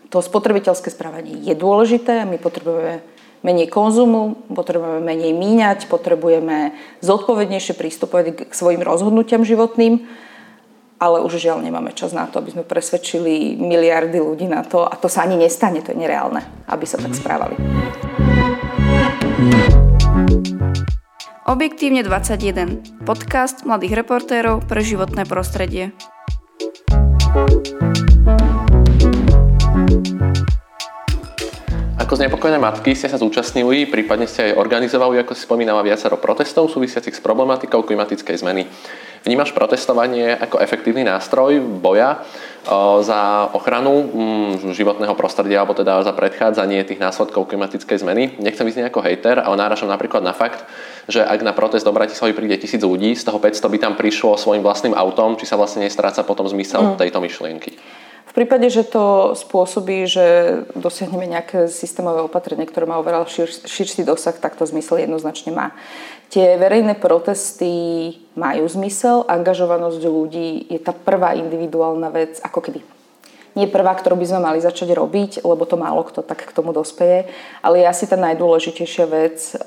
to 0.09 0.25
spotrebiteľské 0.25 0.89
správanie 0.89 1.45
je 1.45 1.53
dôležité 1.53 2.25
a 2.25 2.29
my 2.29 2.41
potrebujeme 2.41 3.05
menej 3.47 3.71
konzumu, 3.71 4.35
potrebujeme 4.51 4.99
menej 4.99 5.31
míňať, 5.31 5.87
potrebujeme 5.87 6.75
zodpovednejšie 6.99 7.79
prístupovať 7.79 8.51
k 8.51 8.53
svojim 8.53 8.83
rozhodnutiam 8.83 9.47
životným, 9.47 10.03
ale 10.99 11.23
už 11.23 11.39
žiaľ 11.39 11.63
nemáme 11.63 11.95
čas 11.95 12.11
na 12.11 12.27
to, 12.27 12.43
aby 12.43 12.59
sme 12.59 12.65
presvedčili 12.67 13.55
miliardy 13.55 14.19
ľudí 14.19 14.51
na 14.51 14.67
to 14.67 14.83
a 14.83 14.99
to 14.99 15.07
sa 15.07 15.23
ani 15.23 15.39
nestane, 15.39 15.79
to 15.79 15.95
je 15.95 16.03
nereálne, 16.03 16.43
aby 16.67 16.85
sa 16.89 16.99
tak 16.99 17.15
správali. 17.15 17.55
Objektívne 21.47 22.03
21. 22.03 23.07
Podcast 23.07 23.63
mladých 23.63 24.03
reportérov 24.03 24.67
pre 24.67 24.83
životné 24.83 25.23
prostredie. 25.31 25.95
Ako 32.07 32.23
znepokojené 32.23 32.63
matky 32.63 32.95
ste 32.95 33.11
sa 33.11 33.19
zúčastnili, 33.19 33.83
prípadne 33.91 34.31
ste 34.31 34.47
aj 34.55 34.63
organizovali, 34.63 35.19
ako 35.27 35.35
si 35.35 35.43
spomínala, 35.43 35.83
viacero 35.83 36.15
protestov 36.15 36.71
súvisiacich 36.71 37.11
s 37.11 37.19
problematikou 37.19 37.83
klimatickej 37.83 38.47
zmeny. 38.47 38.63
Vnímaš 39.27 39.51
protestovanie 39.51 40.39
ako 40.39 40.63
efektívny 40.63 41.03
nástroj 41.03 41.59
boja 41.59 42.23
za 43.03 43.51
ochranu 43.51 44.07
mm, 44.07 44.71
životného 44.71 45.19
prostredia 45.19 45.67
alebo 45.67 45.75
teda 45.75 46.07
za 46.07 46.15
predchádzanie 46.15 46.87
tých 46.87 47.03
následkov 47.03 47.51
klimatickej 47.51 47.99
zmeny. 47.99 48.39
Nechcem 48.39 48.63
byť 48.63 48.87
ako 48.87 49.03
hejter, 49.03 49.43
ale 49.43 49.59
náražam 49.59 49.91
napríklad 49.91 50.23
na 50.23 50.31
fakt, 50.31 50.63
že 51.11 51.27
ak 51.27 51.43
na 51.43 51.51
protest 51.59 51.83
do 51.83 51.91
Bratislavy 51.91 52.39
príde 52.39 52.55
tisíc 52.63 52.87
ľudí, 52.87 53.19
z 53.19 53.27
toho 53.27 53.43
500 53.43 53.67
by 53.67 53.79
tam 53.83 53.99
prišlo 53.99 54.39
svojim 54.39 54.63
vlastným 54.63 54.95
autom, 54.95 55.35
či 55.35 55.43
sa 55.43 55.59
vlastne 55.59 55.83
nestráca 55.83 56.23
potom 56.23 56.47
zmysel 56.47 56.95
mm. 56.95 57.03
tejto 57.03 57.19
myšlienky 57.19 57.75
prípade, 58.37 58.69
že 58.69 58.85
to 58.85 59.33
spôsobí, 59.33 60.05
že 60.05 60.27
dosiahneme 60.77 61.25
nejaké 61.25 61.73
systémové 61.73 62.21
opatrenie, 62.21 62.69
ktoré 62.69 62.85
má 62.85 63.01
oveľa 63.01 63.25
šir, 63.27 63.49
širší 63.49 64.05
dosah, 64.05 64.37
tak 64.37 64.61
to 64.61 64.69
zmysel 64.69 65.01
jednoznačne 65.01 65.57
má. 65.57 65.73
Tie 66.29 66.61
verejné 66.61 67.01
protesty 67.01 68.13
majú 68.37 68.69
zmysel, 68.69 69.25
angažovanosť 69.25 70.03
ľudí 70.05 70.69
je 70.69 70.77
tá 70.77 70.93
prvá 70.93 71.33
individuálna 71.33 72.13
vec, 72.13 72.37
ako 72.45 72.61
keby 72.61 72.81
nie 73.57 73.65
prvá, 73.73 73.97
ktorú 73.97 74.21
by 74.21 74.29
sme 74.29 74.41
mali 74.45 74.61
začať 74.61 74.93
robiť, 74.93 75.41
lebo 75.41 75.65
to 75.65 75.81
málo 75.81 76.05
kto 76.05 76.21
tak 76.21 76.45
k 76.45 76.53
tomu 76.53 76.77
dospeje, 76.77 77.33
ale 77.65 77.81
je 77.81 77.89
asi 77.89 78.05
tá 78.05 78.21
najdôležitejšia 78.21 79.07
vec, 79.09 79.57
eh, 79.57 79.59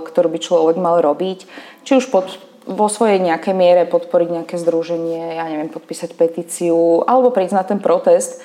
ktorú 0.00 0.32
by 0.32 0.38
človek 0.40 0.76
mal 0.80 1.04
robiť, 1.04 1.44
či 1.84 2.00
už 2.00 2.08
pod 2.08 2.32
vo 2.64 2.88
svojej 2.88 3.20
nejakej 3.20 3.54
miere 3.54 3.82
podporiť 3.84 4.28
nejaké 4.40 4.56
združenie, 4.56 5.36
ja 5.36 5.44
neviem, 5.48 5.68
podpísať 5.68 6.16
petíciu 6.16 7.04
alebo 7.04 7.28
prísť 7.28 7.54
na 7.54 7.64
ten 7.64 7.80
protest. 7.80 8.40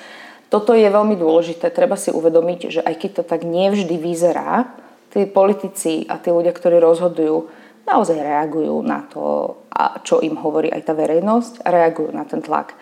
Toto 0.52 0.74
je 0.74 0.84
veľmi 0.84 1.14
dôležité. 1.16 1.70
Treba 1.70 1.94
si 1.94 2.10
uvedomiť, 2.10 2.60
že 2.68 2.80
aj 2.82 2.94
keď 3.00 3.10
to 3.20 3.24
tak 3.24 3.46
nevždy 3.46 3.96
vyzerá, 3.96 4.66
tí 5.10 5.26
politici 5.26 6.06
a 6.06 6.18
tí 6.18 6.30
ľudia, 6.30 6.54
ktorí 6.54 6.78
rozhodujú, 6.78 7.50
naozaj 7.86 8.18
reagujú 8.18 8.76
na 8.82 9.06
to, 9.10 9.56
čo 10.06 10.22
im 10.22 10.38
hovorí 10.38 10.70
aj 10.70 10.86
tá 10.86 10.92
verejnosť, 10.94 11.66
reagujú 11.66 12.10
na 12.14 12.26
ten 12.26 12.42
tlak. 12.42 12.74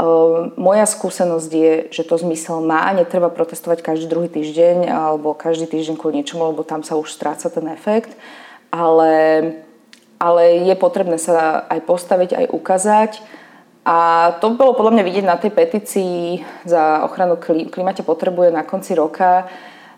Ehm, 0.00 0.54
moja 0.54 0.86
skúsenosť 0.86 1.50
je, 1.50 1.72
že 1.90 2.02
to 2.06 2.14
zmysel 2.18 2.62
má, 2.62 2.90
netreba 2.94 3.28
protestovať 3.28 3.82
každý 3.82 4.06
druhý 4.06 4.30
týždeň 4.30 4.86
alebo 4.86 5.34
každý 5.34 5.66
týždeň 5.66 5.94
kvôli 5.98 6.22
niečomu, 6.22 6.54
lebo 6.54 6.62
tam 6.62 6.86
sa 6.86 6.94
už 6.94 7.10
stráca 7.10 7.50
ten 7.50 7.66
efekt, 7.70 8.14
ale 8.70 9.10
ale 10.20 10.68
je 10.68 10.74
potrebné 10.76 11.16
sa 11.16 11.64
aj 11.64 11.80
postaviť, 11.88 12.30
aj 12.36 12.46
ukázať. 12.52 13.12
A 13.88 14.30
to 14.44 14.52
bolo 14.52 14.76
podľa 14.76 15.00
mňa 15.00 15.04
vidieť 15.08 15.24
na 15.24 15.40
tej 15.40 15.56
petícii 15.56 16.44
za 16.68 17.00
ochranu 17.08 17.40
klimate 17.40 18.04
potrebuje 18.04 18.52
na 18.52 18.60
konci 18.60 18.92
roka. 18.92 19.48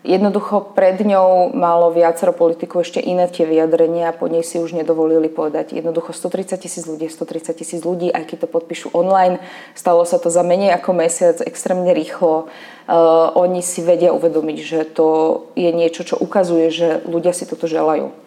Jednoducho 0.03 0.75
pred 0.75 0.99
ňou 0.99 1.55
malo 1.55 1.87
viacero 1.87 2.35
politikov 2.35 2.83
ešte 2.83 2.99
iné 2.99 3.23
tie 3.31 3.47
vyjadrenia, 3.47 4.11
po 4.11 4.27
nej 4.27 4.43
si 4.43 4.59
už 4.59 4.75
nedovolili 4.75 5.31
povedať. 5.31 5.79
Jednoducho 5.79 6.11
130 6.11 6.59
tisíc 6.59 6.83
ľudí, 6.83 7.07
130 7.07 7.55
tisíc 7.55 7.79
ľudí, 7.83 8.11
aj 8.11 8.27
keď 8.27 8.37
to 8.43 8.47
podpíšu 8.51 8.91
online, 8.91 9.39
stalo 9.75 10.03
sa 10.03 10.19
to 10.19 10.27
za 10.27 10.43
menej 10.43 10.75
ako 10.75 10.91
mesiac, 10.91 11.39
extrémne 11.39 11.95
rýchlo. 11.95 12.51
Uh, 12.83 13.31
oni 13.39 13.63
si 13.63 13.79
vedia 13.79 14.11
uvedomiť, 14.11 14.57
že 14.59 14.79
to 14.91 15.07
je 15.55 15.71
niečo, 15.71 16.03
čo 16.03 16.19
ukazuje, 16.19 16.67
že 16.67 16.99
ľudia 17.07 17.31
si 17.31 17.47
toto 17.47 17.71
želajú. 17.71 18.22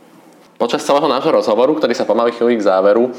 Počas 0.56 0.88
celého 0.88 1.04
nášho 1.04 1.28
rozhovoru, 1.28 1.76
ktorý 1.76 1.92
sa 1.92 2.08
pomaly 2.08 2.32
chvíli 2.32 2.56
k 2.56 2.64
záveru, 2.64 3.08
e, 3.08 3.10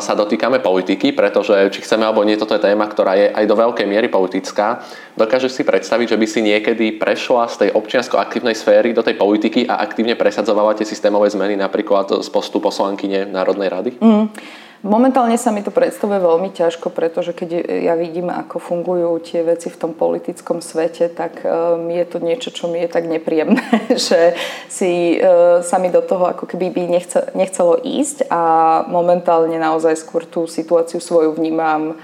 sa 0.00 0.16
dotýkame 0.16 0.64
politiky, 0.64 1.12
pretože 1.12 1.52
či 1.68 1.84
chceme 1.84 2.08
alebo 2.08 2.24
nie, 2.24 2.40
toto 2.40 2.56
je 2.56 2.64
téma, 2.64 2.88
ktorá 2.88 3.12
je 3.12 3.28
aj 3.28 3.44
do 3.44 3.54
veľkej 3.60 3.84
miery 3.84 4.08
politická. 4.08 4.80
Dokážeš 5.12 5.52
si 5.52 5.62
predstaviť, 5.68 6.16
že 6.16 6.20
by 6.20 6.26
si 6.26 6.40
niekedy 6.40 6.86
prešla 6.96 7.44
z 7.52 7.54
tej 7.66 7.70
občiansko-aktívnej 7.76 8.56
sféry 8.56 8.96
do 8.96 9.04
tej 9.04 9.20
politiky 9.20 9.68
a 9.68 9.84
aktívne 9.84 10.16
presadzovala 10.16 10.72
tie 10.72 10.88
systémové 10.88 11.28
zmeny 11.28 11.60
napríklad 11.60 12.24
z 12.24 12.28
postu 12.32 12.56
poslankyne 12.56 13.28
Národnej 13.28 13.68
rady? 13.68 13.90
Mm. 14.00 14.32
Momentálne 14.78 15.34
sa 15.34 15.50
mi 15.50 15.66
to 15.66 15.74
predstavuje 15.74 16.22
veľmi 16.22 16.54
ťažko, 16.54 16.94
pretože 16.94 17.34
keď 17.34 17.66
ja 17.82 17.98
vidím, 17.98 18.30
ako 18.30 18.62
fungujú 18.62 19.10
tie 19.26 19.42
veci 19.42 19.74
v 19.74 19.80
tom 19.80 19.90
politickom 19.90 20.62
svete, 20.62 21.10
tak 21.10 21.42
um, 21.42 21.90
je 21.90 22.04
to 22.06 22.22
niečo, 22.22 22.54
čo 22.54 22.70
mi 22.70 22.78
je 22.86 22.88
tak 22.90 23.10
nepríjemné, 23.10 23.58
že 24.08 24.38
si 24.70 25.18
uh, 25.18 25.66
sa 25.66 25.82
mi 25.82 25.90
do 25.90 25.98
toho 25.98 26.30
ako 26.30 26.46
keby 26.46 26.70
by 26.70 26.82
nechce, 26.94 27.18
nechcelo 27.34 27.74
ísť 27.82 28.30
a 28.30 28.42
momentálne 28.86 29.58
naozaj 29.58 29.98
skôr 29.98 30.22
tú 30.22 30.46
situáciu 30.46 31.02
svoju 31.02 31.34
vnímam 31.34 31.98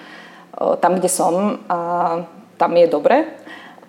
tam, 0.55 0.99
kde 0.99 1.11
som 1.11 1.59
a 1.67 1.79
tam 2.59 2.73
je 2.79 2.87
dobre. 2.87 3.44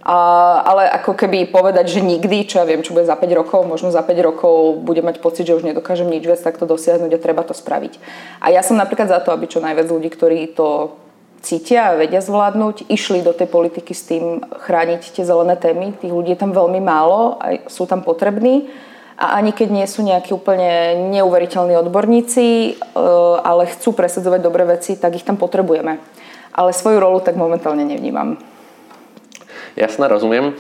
A, 0.06 0.18
ale 0.62 0.86
ako 1.02 1.18
keby 1.18 1.50
povedať, 1.50 1.98
že 1.98 2.06
nikdy, 2.06 2.46
čo 2.46 2.62
ja 2.62 2.66
viem, 2.70 2.86
čo 2.86 2.94
bude 2.94 3.10
za 3.10 3.18
5 3.18 3.26
rokov, 3.42 3.66
možno 3.66 3.90
za 3.90 4.06
5 4.06 4.14
rokov 4.22 4.86
bude 4.86 5.02
mať 5.02 5.18
pocit, 5.18 5.50
že 5.50 5.58
už 5.58 5.66
nedokážem 5.66 6.06
nič 6.06 6.30
viac 6.30 6.38
takto 6.46 6.70
dosiahnuť 6.70 7.10
a 7.10 7.24
treba 7.26 7.42
to 7.42 7.58
spraviť. 7.58 7.98
A 8.38 8.54
ja 8.54 8.62
som 8.62 8.78
napríklad 8.78 9.10
za 9.10 9.18
to, 9.26 9.34
aby 9.34 9.50
čo 9.50 9.66
najviac 9.66 9.90
ľudí, 9.90 10.14
ktorí 10.14 10.54
to 10.54 10.94
cítia 11.42 11.90
a 11.90 11.98
vedia 11.98 12.22
zvládnuť, 12.22 12.86
išli 12.86 13.26
do 13.26 13.34
tej 13.34 13.50
politiky 13.50 13.98
s 13.98 14.06
tým 14.06 14.46
chrániť 14.46 15.10
tie 15.10 15.26
zelené 15.26 15.58
témy. 15.58 15.98
Tých 15.98 16.14
ľudí 16.14 16.38
je 16.38 16.42
tam 16.42 16.54
veľmi 16.54 16.82
málo 16.86 17.42
a 17.42 17.66
sú 17.66 17.90
tam 17.90 18.06
potrební. 18.06 18.70
A 19.18 19.42
ani 19.42 19.58
keď 19.58 19.74
nie 19.74 19.88
sú 19.90 20.06
nejakí 20.06 20.38
úplne 20.38 21.02
neuveriteľní 21.18 21.82
odborníci, 21.82 22.46
e, 22.46 22.72
ale 23.42 23.72
chcú 23.72 23.96
presadzovať 23.96 24.40
dobré 24.44 24.70
veci, 24.70 25.00
tak 25.00 25.16
ich 25.18 25.24
tam 25.24 25.40
potrebujeme. 25.40 25.98
Ale 26.52 26.76
svoju 26.76 27.00
rolu 27.00 27.24
tak 27.26 27.40
momentálne 27.40 27.88
nevnímam. 27.88 28.36
Jasné, 29.76 30.08
rozumiem. 30.08 30.56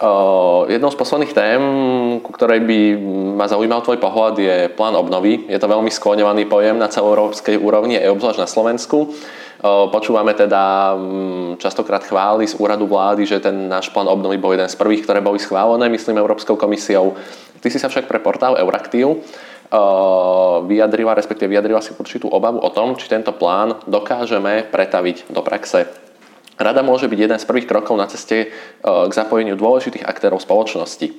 Uh, 0.00 0.64
jednou 0.72 0.88
z 0.88 0.96
posledných 0.96 1.36
tém, 1.36 1.62
ku 2.24 2.32
ktorej 2.32 2.64
by 2.64 2.78
ma 3.36 3.44
zaujímal 3.44 3.84
tvoj 3.84 4.00
pohľad, 4.00 4.34
je 4.40 4.56
plán 4.72 4.96
obnovy. 4.96 5.44
Je 5.44 5.60
to 5.60 5.68
veľmi 5.68 5.92
skloňovaný 5.92 6.48
pojem 6.48 6.80
na 6.80 6.88
celoeurópskej 6.88 7.60
úrovni, 7.60 8.00
aj 8.00 8.16
obzvlášť 8.16 8.40
na 8.40 8.48
Slovensku. 8.48 9.12
Počúvame 9.92 10.32
teda 10.32 10.96
um, 10.96 11.52
častokrát 11.60 12.00
chvály 12.00 12.48
z 12.48 12.56
úradu 12.56 12.88
vlády, 12.88 13.28
že 13.28 13.44
ten 13.44 13.68
náš 13.68 13.92
plán 13.92 14.08
obnovy 14.08 14.40
bol 14.40 14.56
jeden 14.56 14.64
z 14.64 14.72
prvých, 14.72 15.04
ktoré 15.04 15.20
boli 15.20 15.36
schválené, 15.36 15.84
myslím, 15.92 16.16
Európskou 16.16 16.56
komisiou. 16.56 17.12
Ty 17.60 17.68
si 17.68 17.76
sa 17.76 17.92
však 17.92 18.08
pre 18.08 18.24
portál 18.24 18.56
Euraktiv 18.56 19.04
uh, 19.04 20.64
vyjadrila, 20.64 21.12
respektíve 21.12 21.52
vyjadrila 21.52 21.84
si 21.84 21.92
určitú 21.92 22.32
obavu 22.32 22.56
o 22.56 22.72
tom, 22.72 22.96
či 22.96 23.04
tento 23.04 23.36
plán 23.36 23.76
dokážeme 23.84 24.64
pretaviť 24.72 25.28
do 25.28 25.44
praxe. 25.44 25.92
Rada 26.60 26.84
môže 26.84 27.08
byť 27.08 27.18
jeden 27.18 27.38
z 27.40 27.48
prvých 27.48 27.64
krokov 27.64 27.96
na 27.96 28.04
ceste 28.04 28.36
e, 28.44 28.46
k 28.84 29.12
zapojeniu 29.16 29.56
dôležitých 29.56 30.04
aktérov 30.04 30.44
spoločnosti. 30.44 31.08
E, 31.08 31.12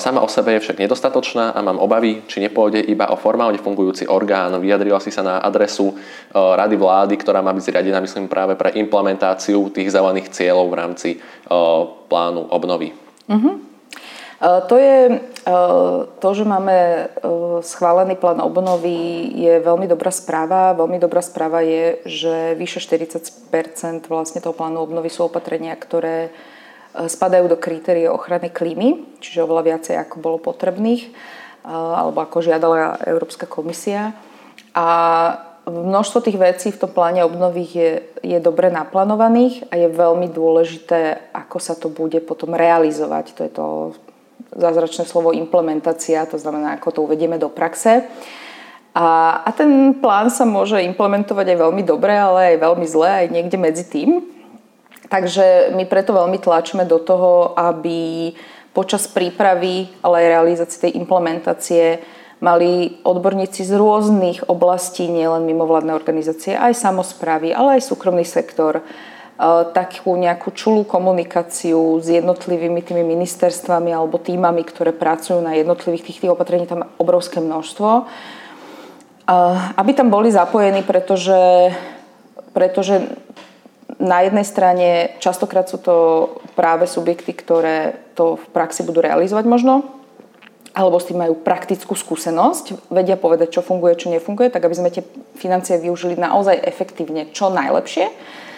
sama 0.00 0.24
o 0.24 0.28
sebe 0.32 0.56
je 0.56 0.64
však 0.64 0.80
nedostatočná 0.80 1.52
a 1.52 1.60
mám 1.60 1.76
obavy, 1.76 2.24
či 2.24 2.40
nepôjde 2.40 2.80
iba 2.80 3.12
o 3.12 3.20
formálne 3.20 3.60
fungujúci 3.60 4.08
orgán. 4.08 4.56
Vyjadrila 4.56 5.04
si 5.04 5.12
sa 5.12 5.20
na 5.20 5.36
adresu 5.44 5.92
e, 5.92 5.94
Rady 6.32 6.80
vlády, 6.80 7.14
ktorá 7.20 7.44
má 7.44 7.52
byť 7.52 7.60
zriadená, 7.60 8.00
myslím, 8.00 8.24
práve 8.24 8.56
pre 8.56 8.72
implementáciu 8.72 9.68
tých 9.68 9.92
zelených 9.92 10.32
cieľov 10.32 10.72
v 10.72 10.78
rámci 10.80 11.08
plánu 12.08 12.48
obnovy. 12.48 12.96
Uh-huh. 13.28 13.73
To 14.42 14.74
je 14.78 15.20
to, 16.18 16.28
že 16.34 16.44
máme 16.44 17.08
schválený 17.62 18.18
plán 18.18 18.42
obnovy, 18.42 19.30
je 19.34 19.60
veľmi 19.62 19.86
dobrá 19.86 20.10
správa. 20.10 20.74
Veľmi 20.74 20.98
dobrá 20.98 21.22
správa 21.22 21.62
je, 21.62 22.02
že 22.04 22.58
vyše 22.58 22.82
40% 22.82 24.10
vlastne 24.10 24.42
toho 24.42 24.56
plánu 24.56 24.82
obnovy 24.82 25.08
sú 25.12 25.30
opatrenia, 25.30 25.78
ktoré 25.78 26.34
spadajú 26.94 27.50
do 27.50 27.58
kritérie 27.58 28.06
ochrany 28.06 28.54
klímy, 28.54 29.18
čiže 29.18 29.42
oveľa 29.42 29.62
viacej 29.74 29.94
ako 29.98 30.16
bolo 30.22 30.38
potrebných, 30.38 31.10
alebo 31.66 32.22
ako 32.22 32.38
žiadala 32.44 33.02
Európska 33.02 33.50
komisia. 33.50 34.14
A 34.74 34.86
množstvo 35.66 36.20
tých 36.22 36.38
vecí 36.38 36.68
v 36.70 36.80
tom 36.86 36.92
pláne 36.92 37.24
obnovy 37.24 37.64
je, 37.66 37.90
je 38.20 38.38
dobre 38.38 38.70
naplánovaných 38.70 39.66
a 39.72 39.80
je 39.80 39.88
veľmi 39.90 40.28
dôležité, 40.30 41.32
ako 41.32 41.56
sa 41.58 41.74
to 41.74 41.90
bude 41.90 42.20
potom 42.28 42.54
realizovať. 42.54 43.24
To 43.34 43.40
je 43.42 43.52
to 43.54 43.66
zázračné 44.54 45.04
slovo 45.04 45.34
implementácia, 45.34 46.26
to 46.26 46.38
znamená, 46.38 46.78
ako 46.78 46.88
to 46.90 47.00
uvedieme 47.04 47.36
do 47.36 47.50
praxe. 47.50 48.06
A, 48.94 49.42
a 49.42 49.50
ten 49.50 49.98
plán 49.98 50.30
sa 50.30 50.46
môže 50.46 50.78
implementovať 50.78 51.46
aj 51.50 51.58
veľmi 51.58 51.82
dobre, 51.82 52.14
ale 52.14 52.54
aj 52.54 52.62
veľmi 52.62 52.86
zle, 52.86 53.10
aj 53.10 53.26
niekde 53.34 53.58
medzi 53.58 53.84
tým. 53.90 54.22
Takže 55.10 55.74
my 55.74 55.84
preto 55.84 56.14
veľmi 56.14 56.38
tlačíme 56.38 56.86
do 56.86 57.02
toho, 57.02 57.52
aby 57.58 58.32
počas 58.70 59.06
prípravy, 59.10 59.90
ale 60.02 60.24
aj 60.24 60.32
realizácie 60.38 60.78
tej 60.90 60.92
implementácie 60.98 62.02
mali 62.42 63.00
odborníci 63.06 63.62
z 63.62 63.72
rôznych 63.78 64.46
oblastí, 64.50 65.06
nielen 65.06 65.46
mimovládne 65.46 65.94
organizácie, 65.94 66.58
aj 66.58 66.76
samozprávy, 66.76 67.54
ale 67.54 67.78
aj 67.78 67.88
súkromný 67.88 68.26
sektor, 68.26 68.82
takú 69.74 70.14
nejakú 70.14 70.54
čulú 70.54 70.86
komunikáciu 70.86 71.98
s 71.98 72.06
jednotlivými 72.06 72.78
tými 72.86 73.02
ministerstvami 73.02 73.90
alebo 73.90 74.22
týmami, 74.22 74.62
ktoré 74.62 74.94
pracujú 74.94 75.42
na 75.42 75.58
jednotlivých 75.58 76.06
tých, 76.06 76.18
tých 76.22 76.30
opatrení, 76.30 76.70
tam 76.70 76.86
obrovské 77.02 77.42
množstvo. 77.42 78.06
Aby 79.74 79.90
tam 79.98 80.14
boli 80.14 80.30
zapojení, 80.30 80.86
pretože, 80.86 81.74
pretože 82.54 83.10
na 83.98 84.22
jednej 84.22 84.46
strane 84.46 84.88
častokrát 85.18 85.66
sú 85.66 85.82
to 85.82 85.94
práve 86.54 86.86
subjekty, 86.86 87.34
ktoré 87.34 87.98
to 88.14 88.38
v 88.38 88.46
praxi 88.54 88.86
budú 88.86 89.02
realizovať 89.02 89.50
možno, 89.50 89.82
alebo 90.78 90.98
s 90.98 91.10
tým 91.10 91.18
majú 91.18 91.34
praktickú 91.38 91.98
skúsenosť, 91.98 92.90
vedia 92.90 93.18
povedať, 93.18 93.58
čo 93.58 93.66
funguje, 93.66 93.98
čo 93.98 94.10
nefunguje, 94.10 94.50
tak 94.50 94.66
aby 94.66 94.74
sme 94.74 94.94
tie 94.94 95.02
financie 95.38 95.78
využili 95.78 96.14
naozaj 96.18 96.62
efektívne, 96.62 97.30
čo 97.34 97.50
najlepšie 97.50 98.06
E, 98.10 98.52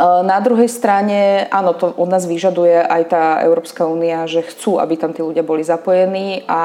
na 0.00 0.40
druhej 0.40 0.72
strane, 0.72 1.44
áno, 1.52 1.76
to 1.76 1.92
od 1.92 2.08
nás 2.08 2.24
vyžaduje 2.24 2.80
aj 2.80 3.02
tá 3.12 3.24
Európska 3.44 3.84
únia, 3.84 4.24
že 4.24 4.40
chcú, 4.40 4.80
aby 4.80 4.96
tam 4.96 5.12
tí 5.12 5.20
ľudia 5.20 5.44
boli 5.44 5.60
zapojení 5.60 6.48
a 6.48 6.60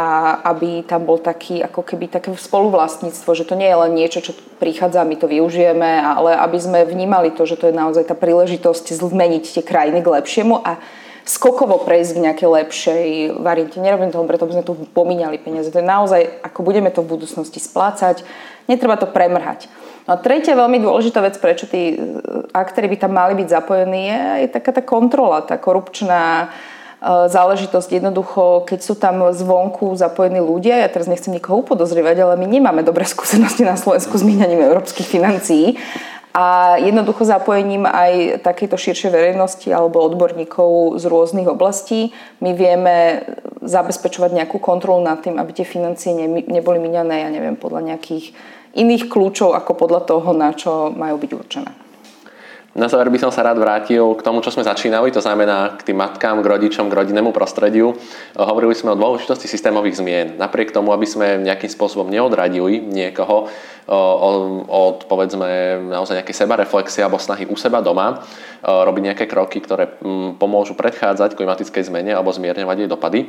aby 0.47 0.87
tam 0.87 1.03
bol 1.03 1.19
taký, 1.19 1.59
ako 1.59 1.83
keby 1.83 2.07
také 2.07 2.31
spoluvlastníctvo, 2.31 3.29
že 3.35 3.43
to 3.43 3.59
nie 3.59 3.67
je 3.67 3.81
len 3.83 3.91
niečo, 3.99 4.23
čo 4.23 4.31
prichádza, 4.63 5.03
my 5.03 5.19
to 5.19 5.27
využijeme, 5.27 5.99
ale 5.99 6.39
aby 6.39 6.55
sme 6.55 6.87
vnímali 6.87 7.35
to, 7.35 7.43
že 7.43 7.59
to 7.59 7.67
je 7.67 7.75
naozaj 7.75 8.07
tá 8.07 8.15
príležitosť 8.15 8.95
zmeniť 8.95 9.43
tie 9.59 9.63
krajiny 9.63 9.99
k 9.99 10.07
lepšiemu 10.07 10.63
a 10.63 10.79
skokovo 11.27 11.83
prejsť 11.83 12.11
k 12.15 12.23
nejakej 12.23 12.49
lepšej 12.63 13.07
variante. 13.43 13.75
Nerobím 13.83 14.15
to 14.15 14.23
preto, 14.23 14.47
aby 14.47 14.55
sme 14.55 14.63
tu 14.63 14.73
pomínali 14.95 15.35
peniaze. 15.35 15.67
To 15.75 15.83
je 15.83 15.85
naozaj, 15.85 16.47
ako 16.47 16.63
budeme 16.63 16.87
to 16.95 17.03
v 17.03 17.19
budúcnosti 17.19 17.59
splácať, 17.59 18.23
netreba 18.71 18.95
to 18.95 19.11
premrhať. 19.11 19.67
No 20.07 20.15
a 20.15 20.17
tretia 20.17 20.55
veľmi 20.55 20.79
dôležitá 20.79 21.19
vec, 21.19 21.35
prečo 21.35 21.67
tí 21.67 21.93
e, 21.93 21.97
aktéry 22.55 22.87
by 22.87 22.97
tam 22.97 23.11
mali 23.11 23.35
byť 23.35 23.47
zapojení, 23.51 24.01
je 24.07 24.19
aj 24.39 24.45
taká 24.55 24.71
tá 24.71 24.79
kontrola, 24.79 25.43
tá 25.43 25.59
korupčná 25.59 26.47
e, 26.47 27.27
záležitosť. 27.27 27.99
Jednoducho, 27.99 28.63
keď 28.63 28.79
sú 28.79 28.95
tam 28.95 29.35
zvonku 29.35 29.99
zapojení 29.99 30.39
ľudia, 30.39 30.79
ja 30.79 30.87
teraz 30.87 31.11
nechcem 31.11 31.35
nikoho 31.35 31.59
upodozrievať, 31.59 32.23
ale 32.23 32.39
my 32.39 32.47
nemáme 32.47 32.87
dobré 32.87 33.03
skúsenosti 33.13 33.67
na 33.67 33.75
Slovensku 33.75 34.15
s 34.15 34.23
míňaním 34.23 34.63
európskych 34.63 35.11
financií 35.11 35.75
a 36.37 36.77
jednoducho 36.77 37.25
zapojením 37.25 37.89
aj 37.89 38.45
takejto 38.45 38.77
širšej 38.77 39.09
verejnosti 39.09 39.73
alebo 39.73 40.05
odborníkov 40.05 41.01
z 41.01 41.03
rôznych 41.09 41.49
oblastí 41.49 42.13
my 42.45 42.53
vieme 42.53 43.25
zabezpečovať 43.65 44.37
nejakú 44.37 44.61
kontrolu 44.61 45.01
nad 45.01 45.17
tým, 45.17 45.41
aby 45.41 45.49
tie 45.57 45.65
financie 45.65 46.13
neboli 46.45 46.77
míňané, 46.77 47.25
ja 47.25 47.29
neviem, 47.33 47.57
podľa 47.57 47.89
nejakých 47.89 48.37
iných 48.77 49.09
kľúčov 49.09 49.57
ako 49.57 49.71
podľa 49.73 50.01
toho, 50.05 50.29
na 50.37 50.53
čo 50.53 50.93
majú 50.93 51.17
byť 51.17 51.31
určené. 51.33 51.86
Na 52.77 52.85
záver 52.85 53.09
by 53.09 53.17
som 53.17 53.33
sa 53.33 53.41
rád 53.41 53.57
vrátil 53.57 54.05
k 54.13 54.21
tomu, 54.21 54.37
čo 54.45 54.53
sme 54.53 54.61
začínali, 54.61 55.09
to 55.09 55.17
znamená 55.17 55.81
k 55.81 55.81
tým 55.81 55.97
matkám, 55.97 56.45
k 56.45 56.45
rodičom, 56.45 56.93
k 56.93 56.97
rodinnému 57.01 57.33
prostrediu. 57.33 57.97
Hovorili 58.37 58.77
sme 58.77 58.93
o 58.93 58.99
dôležitosti 59.01 59.49
systémových 59.49 59.97
zmien. 59.97 60.37
Napriek 60.37 60.69
tomu, 60.69 60.93
aby 60.93 61.09
sme 61.09 61.41
nejakým 61.41 61.73
spôsobom 61.73 62.05
neodradili 62.05 62.77
niekoho 62.77 63.49
od, 63.89 65.09
povedzme, 65.09 65.81
naozaj 65.89 66.21
nejakej 66.21 66.37
sebareflexie 66.37 67.01
alebo 67.01 67.17
snahy 67.17 67.49
u 67.49 67.57
seba 67.57 67.81
doma, 67.81 68.21
robiť 68.61 69.03
nejaké 69.09 69.25
kroky, 69.25 69.57
ktoré 69.57 69.97
pomôžu 70.37 70.77
predchádzať 70.77 71.33
klimatickej 71.33 71.81
zmene 71.81 72.13
alebo 72.13 72.29
zmierňovať 72.29 72.77
jej 72.77 72.89
dopady. 72.93 73.19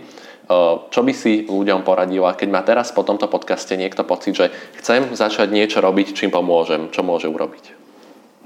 Čo 0.92 1.00
by 1.00 1.12
si 1.16 1.48
ľuďom 1.48 1.88
poradila, 1.88 2.36
keď 2.36 2.48
má 2.52 2.60
teraz 2.60 2.92
po 2.92 3.00
tomto 3.00 3.32
podcaste 3.32 3.72
niekto 3.80 4.04
pocit, 4.04 4.36
že 4.36 4.52
chcem 4.76 5.16
začať 5.16 5.48
niečo 5.48 5.80
robiť, 5.80 6.12
čím 6.12 6.28
pomôžem, 6.28 6.92
čo 6.92 7.00
môže 7.00 7.32
urobiť? 7.32 7.87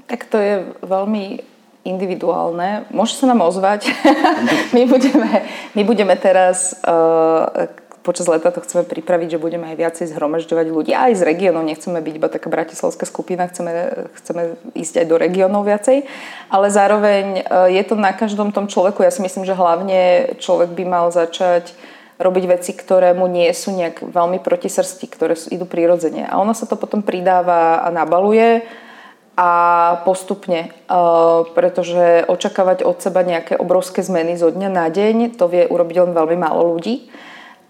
Tak 0.07 0.27
to 0.27 0.37
je 0.37 0.53
veľmi 0.83 1.53
individuálne. 1.83 2.87
Môže 2.95 3.19
sa 3.19 3.27
nám 3.27 3.43
ozvať. 3.43 3.91
my, 4.75 4.83
budeme, 4.87 5.43
my 5.75 5.81
budeme 5.83 6.15
teraz 6.15 6.79
uh, 6.87 7.67
počas 8.03 8.27
leta 8.27 8.51
to 8.51 8.63
chceme 8.63 8.87
pripraviť, 8.87 9.35
že 9.35 9.43
budeme 9.43 9.67
aj 9.71 9.79
viacej 9.79 10.05
zhromažďovať 10.15 10.67
ľudí. 10.71 10.91
Aj 10.95 11.11
z 11.11 11.23
regiónov 11.23 11.67
nechceme 11.67 11.99
byť 11.99 12.13
iba 12.15 12.27
taká 12.31 12.47
bratislavská 12.47 13.03
skupina, 13.03 13.47
chceme, 13.51 13.71
chceme 14.15 14.41
ísť 14.75 15.03
aj 15.03 15.05
do 15.07 15.15
regiónov 15.19 15.67
viacej. 15.67 16.07
Ale 16.47 16.67
zároveň 16.71 17.43
uh, 17.43 17.67
je 17.67 17.83
to 17.83 17.99
na 17.99 18.15
každom 18.15 18.55
tom 18.55 18.71
človeku. 18.71 19.03
Ja 19.03 19.11
si 19.11 19.19
myslím, 19.19 19.43
že 19.43 19.55
hlavne 19.55 20.35
človek 20.39 20.71
by 20.71 20.83
mal 20.87 21.05
začať 21.11 21.75
robiť 22.15 22.45
veci, 22.47 22.71
ktoré 22.71 23.11
mu 23.11 23.27
nie 23.27 23.51
sú 23.51 23.75
nejak 23.75 24.07
veľmi 24.07 24.39
proti 24.39 24.71
srsti, 24.71 25.05
ktoré 25.11 25.35
idú 25.51 25.67
prirodzene. 25.67 26.23
A 26.29 26.39
ono 26.39 26.55
sa 26.55 26.63
to 26.63 26.79
potom 26.79 27.03
pridáva 27.03 27.83
a 27.83 27.91
nabaluje 27.91 28.63
a 29.33 29.49
postupne, 30.05 30.69
pretože 31.57 32.21
očakávať 32.29 32.85
od 32.85 33.01
seba 33.01 33.25
nejaké 33.25 33.57
obrovské 33.57 34.05
zmeny 34.05 34.37
zo 34.37 34.53
dňa 34.53 34.69
na 34.69 34.85
deň, 34.93 35.33
to 35.37 35.49
vie 35.49 35.65
urobiť 35.65 36.05
len 36.05 36.11
veľmi 36.13 36.37
málo 36.37 36.77
ľudí. 36.77 37.09